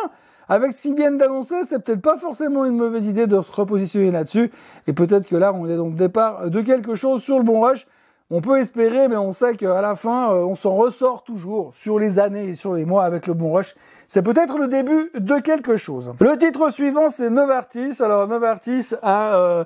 avec 0.50 0.73
ce 0.73 0.83
qu'ils 0.83 0.97
viennent 0.97 1.16
d'annoncer, 1.16 1.62
c'est 1.62 1.78
peut-être 1.78 2.02
pas 2.02 2.19
forcément 2.19 2.64
une 2.64 2.76
mauvaise 2.76 3.07
idée 3.07 3.28
de 3.28 3.40
se 3.40 3.52
repositionner 3.52 4.11
là-dessus. 4.11 4.50
Et 4.88 4.92
peut-être 4.92 5.25
que 5.28 5.37
là, 5.37 5.52
on 5.54 5.69
est 5.69 5.76
donc 5.76 5.95
départ 5.95 6.50
de 6.50 6.61
quelque 6.61 6.97
chose 6.97 7.23
sur 7.23 7.38
le 7.38 7.45
bon 7.45 7.61
rush. 7.61 7.87
On 8.30 8.40
peut 8.40 8.59
espérer, 8.59 9.07
mais 9.07 9.16
on 9.16 9.33
sait 9.33 9.54
qu'à 9.54 9.80
la 9.80 9.95
fin, 9.95 10.33
euh, 10.33 10.42
on 10.42 10.57
s'en 10.57 10.75
ressort 10.75 11.23
toujours 11.23 11.73
sur 11.76 12.00
les 12.00 12.19
années 12.19 12.49
et 12.49 12.54
sur 12.54 12.75
les 12.75 12.85
mois 12.85 13.04
avec 13.04 13.28
le 13.28 13.35
bon 13.35 13.52
rush. 13.52 13.76
C'est 14.09 14.23
peut-être 14.23 14.59
le 14.59 14.66
début 14.66 15.12
de 15.14 15.38
quelque 15.38 15.76
chose. 15.76 16.12
Le 16.21 16.37
titre 16.37 16.71
suivant, 16.71 17.11
c'est 17.11 17.30
Novartis. 17.30 18.02
Alors 18.02 18.26
Novartis 18.26 18.95
a... 19.02 19.37
Euh, 19.37 19.64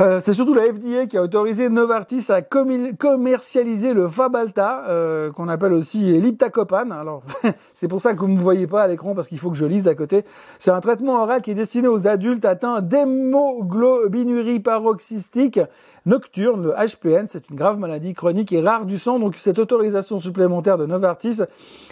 Euh, 0.00 0.20
c'est 0.20 0.34
surtout 0.34 0.54
la 0.54 0.62
FDA 0.64 1.06
qui 1.06 1.16
a 1.16 1.22
autorisé 1.22 1.68
Novartis 1.68 2.26
à 2.30 2.42
commercialiser 2.42 3.92
le 3.92 4.08
Fabalta, 4.08 4.84
euh, 4.88 5.30
qu'on 5.32 5.48
appelle 5.48 5.72
aussi 5.72 6.20
l'Iptacopan. 6.20 6.90
Alors, 6.90 7.22
c'est 7.74 7.88
pour 7.88 8.00
ça 8.00 8.14
que 8.14 8.20
vous 8.20 8.28
ne 8.28 8.34
me 8.34 8.40
voyez 8.40 8.66
pas 8.66 8.82
à 8.82 8.86
l'écran 8.86 9.14
parce 9.14 9.28
qu'il 9.28 9.38
faut 9.38 9.50
que 9.50 9.56
je 9.56 9.66
lise 9.66 9.88
à 9.88 9.94
côté. 9.94 10.24
C'est 10.58 10.70
un 10.70 10.80
traitement 10.80 11.22
oral 11.22 11.42
qui 11.42 11.50
est 11.50 11.54
destiné 11.54 11.88
aux 11.88 12.06
adultes 12.06 12.44
atteints 12.44 12.80
d'hémoglobinurie 12.80 14.60
paroxystique 14.60 15.60
nocturne, 16.06 16.62
le 16.62 16.72
HPN. 16.72 17.26
C'est 17.28 17.48
une 17.50 17.56
grave 17.56 17.78
maladie 17.78 18.14
chronique 18.14 18.52
et 18.52 18.60
rare 18.60 18.86
du 18.86 18.98
sang. 18.98 19.18
Donc, 19.18 19.34
cette 19.36 19.58
autorisation 19.58 20.18
supplémentaire 20.18 20.78
de 20.78 20.86
Novartis, 20.86 21.40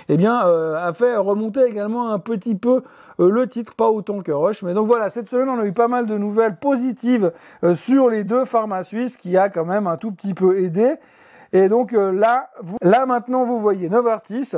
eh 0.08 0.16
bien, 0.16 0.46
euh, 0.46 0.76
a 0.76 0.92
fait 0.92 1.16
remonter 1.16 1.64
également 1.64 2.10
un 2.10 2.18
petit 2.18 2.54
peu 2.54 2.82
euh, 3.20 3.30
le 3.30 3.46
titre, 3.48 3.74
pas 3.74 3.90
autant 3.90 4.20
que 4.20 4.32
Roche. 4.32 4.62
Mais 4.62 4.74
donc 4.74 4.86
voilà, 4.86 5.10
cette 5.10 5.28
semaine, 5.28 5.48
on 5.48 5.60
a 5.60 5.66
eu 5.66 5.72
pas 5.72 5.88
mal 5.88 6.06
de 6.06 6.16
nouvelles 6.16 6.56
positives 6.56 7.32
euh, 7.64 7.74
sur 7.74 8.08
les 8.08 8.24
deux 8.24 8.44
pharma 8.44 8.82
suisses 8.84 9.16
qui 9.16 9.36
a 9.36 9.48
quand 9.48 9.64
même 9.64 9.86
un 9.86 9.96
tout 9.96 10.12
petit 10.12 10.34
peu 10.34 10.58
aidé. 10.60 10.94
Et 11.52 11.70
donc 11.70 11.92
là, 11.92 12.50
là 12.82 13.06
maintenant, 13.06 13.46
vous 13.46 13.58
voyez 13.58 13.88
Novartis. 13.88 14.52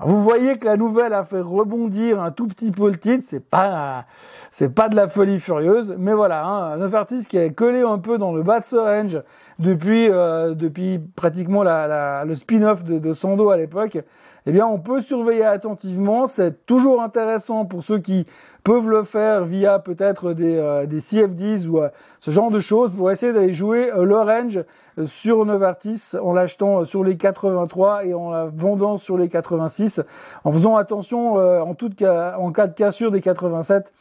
Vous 0.00 0.22
voyez 0.22 0.58
que 0.58 0.66
la 0.66 0.76
nouvelle 0.76 1.12
a 1.12 1.24
fait 1.24 1.40
rebondir 1.40 2.22
un 2.22 2.30
tout 2.30 2.46
petit 2.46 2.70
peu 2.70 2.88
le 2.88 2.98
titre. 2.98 3.24
C'est 3.26 3.44
pas, 3.44 4.04
c'est 4.50 4.72
pas 4.72 4.88
de 4.88 4.94
la 4.94 5.08
folie 5.08 5.40
furieuse, 5.40 5.94
mais 5.98 6.12
voilà, 6.12 6.44
hein, 6.46 6.76
Novartis 6.76 7.26
qui 7.26 7.36
est 7.36 7.52
collé 7.52 7.82
un 7.82 7.98
peu 7.98 8.16
dans 8.16 8.32
le 8.32 8.42
bas 8.42 8.60
de 8.60 8.64
ce 8.64 8.76
range 8.76 9.20
depuis, 9.58 10.08
depuis 10.08 11.00
pratiquement 11.16 11.64
le 11.64 12.34
spin-off 12.34 12.84
de, 12.84 12.98
de 12.98 13.12
Sando 13.12 13.50
à 13.50 13.56
l'époque 13.56 13.98
eh 14.46 14.52
bien, 14.52 14.66
on 14.66 14.78
peut 14.78 15.00
surveiller 15.00 15.44
attentivement. 15.44 16.26
C'est 16.26 16.64
toujours 16.66 17.02
intéressant 17.02 17.64
pour 17.64 17.82
ceux 17.82 17.98
qui 17.98 18.26
peuvent 18.64 18.88
le 18.88 19.02
faire 19.04 19.44
via 19.44 19.78
peut-être 19.78 20.32
des, 20.32 20.56
euh, 20.56 20.86
des 20.86 21.00
CFDs 21.00 21.66
ou 21.66 21.78
euh, 21.78 21.88
ce 22.20 22.30
genre 22.30 22.50
de 22.50 22.58
choses 22.58 22.90
pour 22.90 23.10
essayer 23.10 23.32
d'aller 23.32 23.54
jouer 23.54 23.90
euh, 23.90 24.04
l'orange 24.04 24.60
sur 25.06 25.46
Novartis 25.46 26.12
en 26.20 26.32
l'achetant 26.32 26.84
sur 26.84 27.04
les 27.04 27.16
83 27.16 28.04
et 28.04 28.14
en 28.14 28.30
la 28.30 28.46
vendant 28.46 28.98
sur 28.98 29.16
les 29.16 29.28
86 29.28 30.02
en 30.44 30.52
faisant 30.52 30.76
attention 30.76 31.34
en, 31.36 31.74
tout 31.74 31.88
cas, 31.88 32.36
en 32.36 32.50
cas 32.50 32.66
de 32.66 32.74
cassure 32.74 33.12
des 33.12 33.20
87 33.20 33.92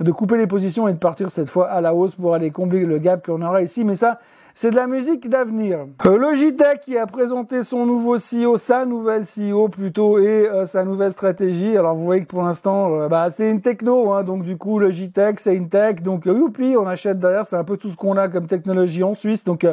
de 0.00 0.12
couper 0.12 0.36
les 0.36 0.46
positions 0.46 0.88
et 0.88 0.92
de 0.92 0.98
partir 0.98 1.30
cette 1.30 1.48
fois 1.48 1.68
à 1.68 1.80
la 1.80 1.94
hausse 1.94 2.14
pour 2.14 2.34
aller 2.34 2.50
combler 2.50 2.84
le 2.84 2.98
gap 2.98 3.24
qu'on 3.24 3.40
aura 3.40 3.62
ici. 3.62 3.82
Mais 3.84 3.96
ça, 3.96 4.18
c'est 4.54 4.70
de 4.70 4.76
la 4.76 4.86
musique 4.86 5.28
d'avenir. 5.28 5.86
Euh, 6.06 6.16
Logitech 6.16 6.80
qui 6.80 6.98
a 6.98 7.06
présenté 7.06 7.62
son 7.62 7.86
nouveau 7.86 8.16
CEO, 8.16 8.56
sa 8.56 8.84
nouvelle 8.86 9.22
CEO 9.24 9.68
plutôt, 9.68 10.18
et 10.18 10.48
euh, 10.48 10.66
sa 10.66 10.84
nouvelle 10.84 11.12
stratégie. 11.12 11.76
Alors 11.76 11.94
vous 11.94 12.04
voyez 12.04 12.22
que 12.22 12.28
pour 12.28 12.42
l'instant, 12.42 12.92
euh, 12.92 13.08
bah, 13.08 13.30
c'est 13.30 13.50
une 13.50 13.60
techno, 13.60 14.12
hein, 14.12 14.24
donc 14.24 14.42
du 14.42 14.56
coup 14.56 14.78
Logitech, 14.78 15.40
c'est 15.40 15.54
une 15.54 15.68
tech, 15.68 16.02
donc 16.02 16.26
youpi, 16.26 16.74
on 16.78 16.86
achète 16.86 17.18
derrière, 17.18 17.46
c'est 17.46 17.56
un 17.56 17.64
peu 17.64 17.76
tout 17.76 17.90
ce 17.90 17.96
qu'on 17.96 18.16
a 18.16 18.28
comme 18.28 18.46
technologie 18.46 19.02
en 19.02 19.14
Suisse, 19.14 19.44
donc 19.44 19.66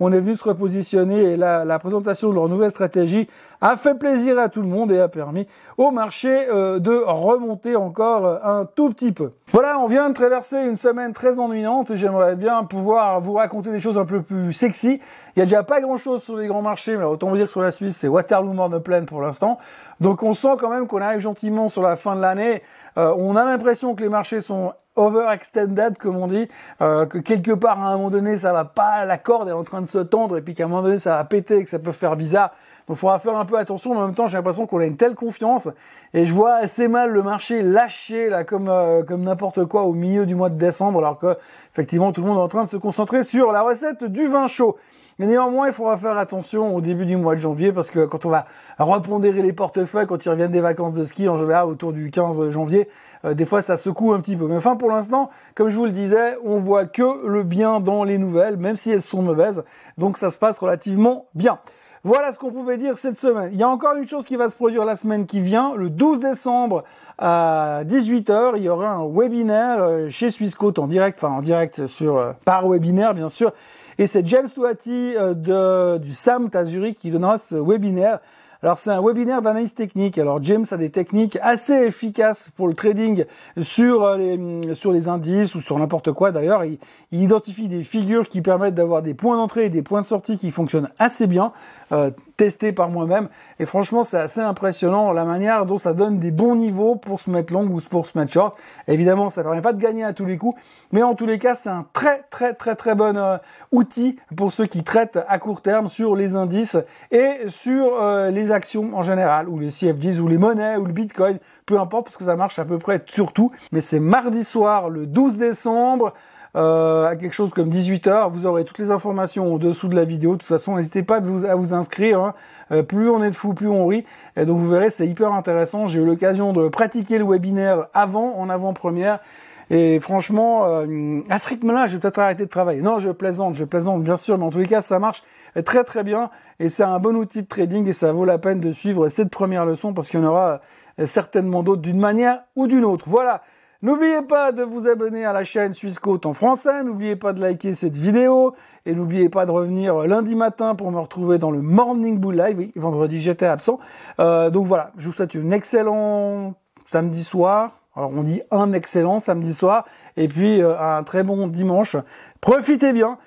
on 0.00 0.12
est 0.12 0.20
venu 0.20 0.36
se 0.36 0.44
repositionner 0.44 1.32
et 1.32 1.36
la, 1.36 1.64
la, 1.64 1.78
présentation 1.78 2.28
de 2.30 2.34
leur 2.34 2.48
nouvelle 2.48 2.70
stratégie 2.70 3.28
a 3.60 3.76
fait 3.76 3.94
plaisir 3.94 4.38
à 4.38 4.48
tout 4.48 4.60
le 4.60 4.68
monde 4.68 4.92
et 4.92 4.98
a 4.98 5.08
permis 5.08 5.46
au 5.78 5.90
marché 5.90 6.46
de 6.46 7.02
remonter 7.06 7.76
encore 7.76 8.44
un 8.44 8.66
tout 8.66 8.90
petit 8.90 9.12
peu. 9.12 9.30
Voilà, 9.52 9.78
on 9.78 9.86
vient 9.86 10.08
de 10.08 10.14
traverser 10.14 10.58
une 10.58 10.76
semaine 10.76 11.12
très 11.12 11.38
ennuyante 11.38 11.94
j'aimerais 11.94 12.36
bien 12.36 12.64
pouvoir 12.64 13.20
vous 13.20 13.34
raconter 13.34 13.70
des 13.70 13.80
choses 13.80 13.98
un 13.98 14.04
peu 14.04 14.22
plus 14.26 14.52
sexy. 14.52 15.00
Il 15.34 15.38
y 15.38 15.42
a 15.42 15.46
déjà 15.46 15.62
pas 15.62 15.80
grand 15.80 15.96
chose 15.96 16.22
sur 16.22 16.36
les 16.36 16.46
grands 16.46 16.62
marchés, 16.62 16.96
mais 16.96 17.04
autant 17.04 17.28
vous 17.28 17.36
dire 17.36 17.46
que 17.46 17.52
sur 17.52 17.62
la 17.62 17.70
Suisse, 17.70 17.96
c'est 17.96 18.08
Waterloo 18.08 18.52
morne 18.52 18.80
pleine 18.82 19.06
pour 19.06 19.20
l'instant. 19.20 19.58
Donc 20.00 20.22
on 20.22 20.34
sent 20.34 20.56
quand 20.58 20.70
même 20.70 20.86
qu'on 20.86 21.00
arrive 21.00 21.20
gentiment 21.20 21.68
sur 21.68 21.82
la 21.82 21.96
fin 21.96 22.16
de 22.16 22.20
l'année. 22.20 22.62
Euh, 22.98 23.14
on 23.16 23.36
a 23.36 23.44
l'impression 23.44 23.94
que 23.94 24.02
les 24.02 24.08
marchés 24.08 24.40
sont 24.40 24.72
overextended, 24.96 25.98
comme 25.98 26.16
on 26.16 26.26
dit, 26.26 26.48
euh, 26.80 27.06
que 27.06 27.18
quelque 27.18 27.52
part 27.52 27.78
à 27.80 27.88
un 27.88 27.96
moment 27.96 28.10
donné 28.10 28.38
ça 28.38 28.52
va 28.52 28.64
pas, 28.64 29.04
la 29.04 29.18
corde 29.18 29.48
est 29.48 29.52
en 29.52 29.64
train 29.64 29.82
de 29.82 29.86
se 29.86 29.98
tendre 29.98 30.38
et 30.38 30.40
puis 30.40 30.54
qu'à 30.54 30.64
un 30.64 30.68
moment 30.68 30.82
donné 30.82 30.98
ça 30.98 31.16
va 31.16 31.24
péter, 31.24 31.62
que 31.62 31.70
ça 31.70 31.78
peut 31.78 31.92
faire 31.92 32.16
bizarre. 32.16 32.52
Donc 32.86 32.96
il 32.96 33.00
faudra 33.00 33.18
faire 33.18 33.36
un 33.36 33.44
peu 33.44 33.58
attention, 33.58 33.94
mais 33.94 34.00
en 34.00 34.06
même 34.06 34.14
temps 34.14 34.26
j'ai 34.26 34.36
l'impression 34.36 34.66
qu'on 34.66 34.78
a 34.78 34.86
une 34.86 34.96
telle 34.96 35.14
confiance 35.14 35.68
et 36.14 36.24
je 36.24 36.32
vois 36.32 36.54
assez 36.54 36.86
mal 36.86 37.10
le 37.10 37.22
marché 37.22 37.62
lâcher 37.62 38.28
là 38.28 38.44
comme 38.44 38.68
euh, 38.68 39.02
comme 39.02 39.22
n'importe 39.22 39.64
quoi 39.64 39.82
au 39.82 39.92
milieu 39.92 40.24
du 40.24 40.34
mois 40.34 40.50
de 40.50 40.58
décembre, 40.58 40.98
alors 40.98 41.18
que 41.18 41.36
effectivement 41.72 42.12
tout 42.12 42.20
le 42.20 42.28
monde 42.28 42.38
est 42.38 42.42
en 42.42 42.48
train 42.48 42.64
de 42.64 42.68
se 42.68 42.76
concentrer 42.76 43.24
sur 43.24 43.50
la 43.50 43.62
recette 43.62 44.04
du 44.04 44.28
vin 44.28 44.46
chaud. 44.46 44.76
Mais 45.18 45.26
néanmoins, 45.26 45.66
il 45.68 45.72
faudra 45.72 45.96
faire 45.96 46.18
attention 46.18 46.76
au 46.76 46.82
début 46.82 47.06
du 47.06 47.16
mois 47.16 47.34
de 47.34 47.40
janvier 47.40 47.72
parce 47.72 47.90
que 47.90 48.04
quand 48.04 48.26
on 48.26 48.30
va 48.30 48.46
repondérer 48.78 49.40
les 49.40 49.54
portefeuilles, 49.54 50.06
quand 50.06 50.22
ils 50.24 50.28
reviennent 50.28 50.52
des 50.52 50.60
vacances 50.60 50.92
de 50.92 51.04
ski, 51.04 51.26
en 51.28 51.38
général 51.38 51.66
autour 51.66 51.94
du 51.94 52.10
15 52.10 52.50
janvier, 52.50 52.86
euh, 53.24 53.32
des 53.32 53.46
fois 53.46 53.62
ça 53.62 53.78
secoue 53.78 54.12
un 54.12 54.20
petit 54.20 54.36
peu. 54.36 54.46
Mais 54.46 54.56
enfin, 54.56 54.76
pour 54.76 54.90
l'instant, 54.90 55.30
comme 55.54 55.70
je 55.70 55.76
vous 55.76 55.86
le 55.86 55.92
disais, 55.92 56.36
on 56.44 56.58
voit 56.58 56.84
que 56.84 57.26
le 57.26 57.42
bien 57.42 57.80
dans 57.80 58.04
les 58.04 58.18
nouvelles, 58.18 58.58
même 58.58 58.76
si 58.76 58.90
elles 58.90 59.02
sont 59.02 59.22
mauvaises. 59.22 59.64
Donc 59.96 60.18
ça 60.18 60.30
se 60.30 60.38
passe 60.38 60.58
relativement 60.58 61.26
bien. 61.34 61.58
Voilà 62.06 62.30
ce 62.30 62.38
qu'on 62.38 62.52
pouvait 62.52 62.76
dire 62.76 62.96
cette 62.96 63.18
semaine. 63.18 63.50
Il 63.52 63.58
y 63.58 63.64
a 63.64 63.68
encore 63.68 63.96
une 63.96 64.06
chose 64.06 64.24
qui 64.24 64.36
va 64.36 64.48
se 64.48 64.54
produire 64.54 64.84
la 64.84 64.94
semaine 64.94 65.26
qui 65.26 65.40
vient. 65.40 65.74
Le 65.74 65.90
12 65.90 66.20
décembre 66.20 66.84
à 67.18 67.80
18h, 67.84 68.52
il 68.54 68.62
y 68.62 68.68
aura 68.68 68.90
un 68.90 69.08
webinaire 69.08 69.82
euh, 69.82 70.08
chez 70.08 70.30
Swissquote 70.30 70.78
en 70.78 70.86
direct, 70.86 71.18
enfin 71.20 71.34
en 71.34 71.42
direct 71.42 71.88
sur 71.88 72.16
euh, 72.16 72.30
par 72.44 72.68
webinaire 72.68 73.12
bien 73.12 73.28
sûr. 73.28 73.52
Et 73.98 74.06
c'est 74.06 74.24
James 74.24 74.48
Touati 74.48 75.16
euh, 75.16 75.34
de, 75.34 75.98
du 75.98 76.14
SAM 76.14 76.48
à 76.54 76.64
Zurich 76.64 76.96
qui 76.96 77.10
donnera 77.10 77.38
ce 77.38 77.56
webinaire. 77.56 78.20
Alors 78.62 78.78
c'est 78.78 78.90
un 78.90 79.02
webinaire 79.02 79.42
d'analyse 79.42 79.74
technique. 79.74 80.18
Alors 80.18 80.42
James 80.42 80.64
a 80.70 80.76
des 80.76 80.90
techniques 80.90 81.38
assez 81.42 81.74
efficaces 81.74 82.50
pour 82.56 82.68
le 82.68 82.74
trading 82.74 83.24
sur 83.60 84.16
les 84.16 84.74
sur 84.74 84.92
les 84.92 85.08
indices 85.08 85.54
ou 85.54 85.60
sur 85.60 85.78
n'importe 85.78 86.12
quoi. 86.12 86.32
D'ailleurs, 86.32 86.64
il, 86.64 86.78
il, 87.12 87.22
identifie 87.22 87.68
des 87.68 87.84
figures 87.84 88.28
qui 88.28 88.42
permettent 88.42 88.74
d'avoir 88.74 89.02
des 89.02 89.14
points 89.14 89.36
d'entrée 89.36 89.66
et 89.66 89.70
des 89.70 89.82
points 89.82 90.00
de 90.00 90.06
sortie 90.06 90.36
qui 90.36 90.50
fonctionnent 90.50 90.90
assez 90.98 91.26
bien. 91.26 91.52
Euh, 91.92 92.10
testé 92.36 92.72
par 92.72 92.90
moi-même. 92.90 93.28
Et 93.58 93.66
franchement, 93.66 94.04
c'est 94.04 94.18
assez 94.18 94.40
impressionnant 94.40 95.12
la 95.12 95.24
manière 95.24 95.66
dont 95.66 95.78
ça 95.78 95.94
donne 95.94 96.18
des 96.18 96.30
bons 96.30 96.56
niveaux 96.56 96.96
pour 96.96 97.20
se 97.20 97.30
mettre 97.30 97.52
long 97.52 97.64
ou 97.64 97.80
pour 97.90 98.06
se 98.06 98.16
mettre 98.18 98.32
short. 98.32 98.56
Évidemment, 98.88 99.30
ça 99.30 99.42
permet 99.42 99.62
pas 99.62 99.72
de 99.72 99.80
gagner 99.80 100.04
à 100.04 100.12
tous 100.12 100.24
les 100.24 100.36
coups, 100.36 100.60
mais 100.92 101.02
en 101.02 101.14
tous 101.14 101.26
les 101.26 101.38
cas, 101.38 101.54
c'est 101.54 101.68
un 101.68 101.86
très 101.92 102.22
très 102.30 102.54
très 102.54 102.76
très 102.76 102.94
bon 102.94 103.16
euh, 103.16 103.36
outil 103.72 104.18
pour 104.36 104.52
ceux 104.52 104.66
qui 104.66 104.84
traitent 104.84 105.18
à 105.28 105.38
court 105.38 105.62
terme 105.62 105.88
sur 105.88 106.16
les 106.16 106.36
indices 106.36 106.76
et 107.10 107.48
sur 107.48 108.00
euh, 108.00 108.30
les 108.30 108.52
actions 108.52 108.90
en 108.94 109.02
général, 109.02 109.48
ou 109.48 109.58
les 109.58 109.70
CFDs, 109.70 110.20
ou 110.20 110.28
les 110.28 110.38
monnaies, 110.38 110.76
ou 110.76 110.84
le 110.84 110.92
Bitcoin, 110.92 111.38
peu 111.64 111.80
importe, 111.80 112.06
parce 112.06 112.16
que 112.16 112.24
ça 112.24 112.36
marche 112.36 112.58
à 112.58 112.64
peu 112.64 112.78
près 112.78 113.02
sur 113.06 113.32
tout. 113.32 113.50
Mais 113.72 113.80
c'est 113.80 114.00
mardi 114.00 114.44
soir, 114.44 114.90
le 114.90 115.06
12 115.06 115.36
décembre 115.36 116.12
euh, 116.54 117.06
à 117.06 117.16
quelque 117.16 117.34
chose 117.34 117.50
comme 117.50 117.68
18h. 117.68 118.30
Vous 118.30 118.46
aurez 118.46 118.64
toutes 118.64 118.78
les 118.78 118.90
informations 118.90 119.52
au 119.52 119.58
dessous 119.58 119.88
de 119.88 119.94
la 119.94 120.04
vidéo. 120.04 120.32
De 120.32 120.38
toute 120.38 120.48
façon, 120.48 120.76
n'hésitez 120.76 121.02
pas 121.02 121.16
à 121.16 121.54
vous 121.54 121.74
inscrire. 121.74 122.20
Hein. 122.20 122.34
Euh, 122.72 122.82
plus 122.82 123.10
on 123.10 123.22
est 123.22 123.30
de 123.30 123.36
fous, 123.36 123.54
plus 123.54 123.68
on 123.68 123.86
rit. 123.86 124.04
Et 124.36 124.44
donc 124.44 124.58
vous 124.58 124.68
verrez, 124.68 124.90
c'est 124.90 125.06
hyper 125.06 125.32
intéressant. 125.32 125.86
J'ai 125.86 126.00
eu 126.00 126.04
l'occasion 126.04 126.52
de 126.52 126.68
pratiquer 126.68 127.18
le 127.18 127.24
webinaire 127.24 127.88
avant, 127.94 128.36
en 128.36 128.48
avant-première. 128.48 129.20
Et 129.68 129.98
franchement, 130.00 130.64
euh, 130.64 131.20
à 131.28 131.38
ce 131.38 131.48
rythme-là, 131.48 131.86
je 131.86 131.94
vais 131.94 131.98
peut-être 131.98 132.20
arrêter 132.20 132.44
de 132.44 132.50
travailler. 132.50 132.80
Non, 132.80 133.00
je 133.00 133.10
plaisante, 133.10 133.56
je 133.56 133.64
plaisante, 133.64 134.02
bien 134.02 134.16
sûr, 134.16 134.38
mais 134.38 134.44
en 134.44 134.50
tous 134.50 134.58
les 134.58 134.66
cas, 134.66 134.80
ça 134.80 134.98
marche 134.98 135.24
très 135.64 135.84
très 135.84 136.04
bien. 136.04 136.30
Et 136.60 136.68
c'est 136.68 136.84
un 136.84 136.98
bon 137.00 137.16
outil 137.16 137.42
de 137.42 137.48
trading 137.48 137.88
et 137.88 137.92
ça 137.92 138.12
vaut 138.12 138.24
la 138.24 138.38
peine 138.38 138.60
de 138.60 138.72
suivre 138.72 139.08
cette 139.08 139.30
première 139.30 139.66
leçon 139.66 139.92
parce 139.92 140.08
qu'il 140.08 140.20
y 140.20 140.22
en 140.22 140.26
aura 140.26 140.60
certainement 141.04 141.62
d'autres 141.62 141.82
d'une 141.82 141.98
manière 141.98 142.44
ou 142.54 142.66
d'une 142.66 142.84
autre. 142.84 143.04
Voilà. 143.08 143.42
N'oubliez 143.82 144.22
pas 144.22 144.52
de 144.52 144.62
vous 144.62 144.88
abonner 144.88 145.24
à 145.24 145.32
la 145.32 145.44
chaîne 145.44 145.74
Suisse 145.74 146.00
en 146.24 146.32
français, 146.32 146.82
n'oubliez 146.82 147.14
pas 147.14 147.34
de 147.34 147.40
liker 147.40 147.74
cette 147.74 147.96
vidéo 147.96 148.54
et 148.86 148.94
n'oubliez 148.94 149.28
pas 149.28 149.44
de 149.44 149.50
revenir 149.50 150.06
lundi 150.06 150.34
matin 150.34 150.74
pour 150.74 150.90
me 150.90 150.98
retrouver 150.98 151.36
dans 151.36 151.50
le 151.50 151.60
Morning 151.60 152.18
Bull 152.18 152.36
Live. 152.36 152.56
Oui, 152.58 152.72
vendredi 152.74 153.20
j'étais 153.20 153.46
absent. 153.46 153.78
Euh, 154.18 154.48
donc 154.48 154.66
voilà, 154.66 154.92
je 154.96 155.06
vous 155.08 155.12
souhaite 155.12 155.34
une 155.34 155.52
excellent 155.52 156.54
samedi 156.86 157.22
soir. 157.22 157.72
Alors 157.94 158.12
on 158.14 158.22
dit 158.22 158.40
un 158.50 158.72
excellent 158.72 159.20
samedi 159.20 159.52
soir 159.52 159.84
et 160.16 160.28
puis 160.28 160.62
euh, 160.62 160.78
un 160.78 161.02
très 161.02 161.22
bon 161.22 161.46
dimanche. 161.46 161.96
Profitez 162.40 162.94
bien 162.94 163.18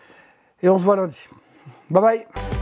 et 0.63 0.69
on 0.69 0.79
se 0.79 0.83
voit 0.83 0.95
lundi. 0.95 1.29
Bye 1.91 2.01
bye 2.01 2.58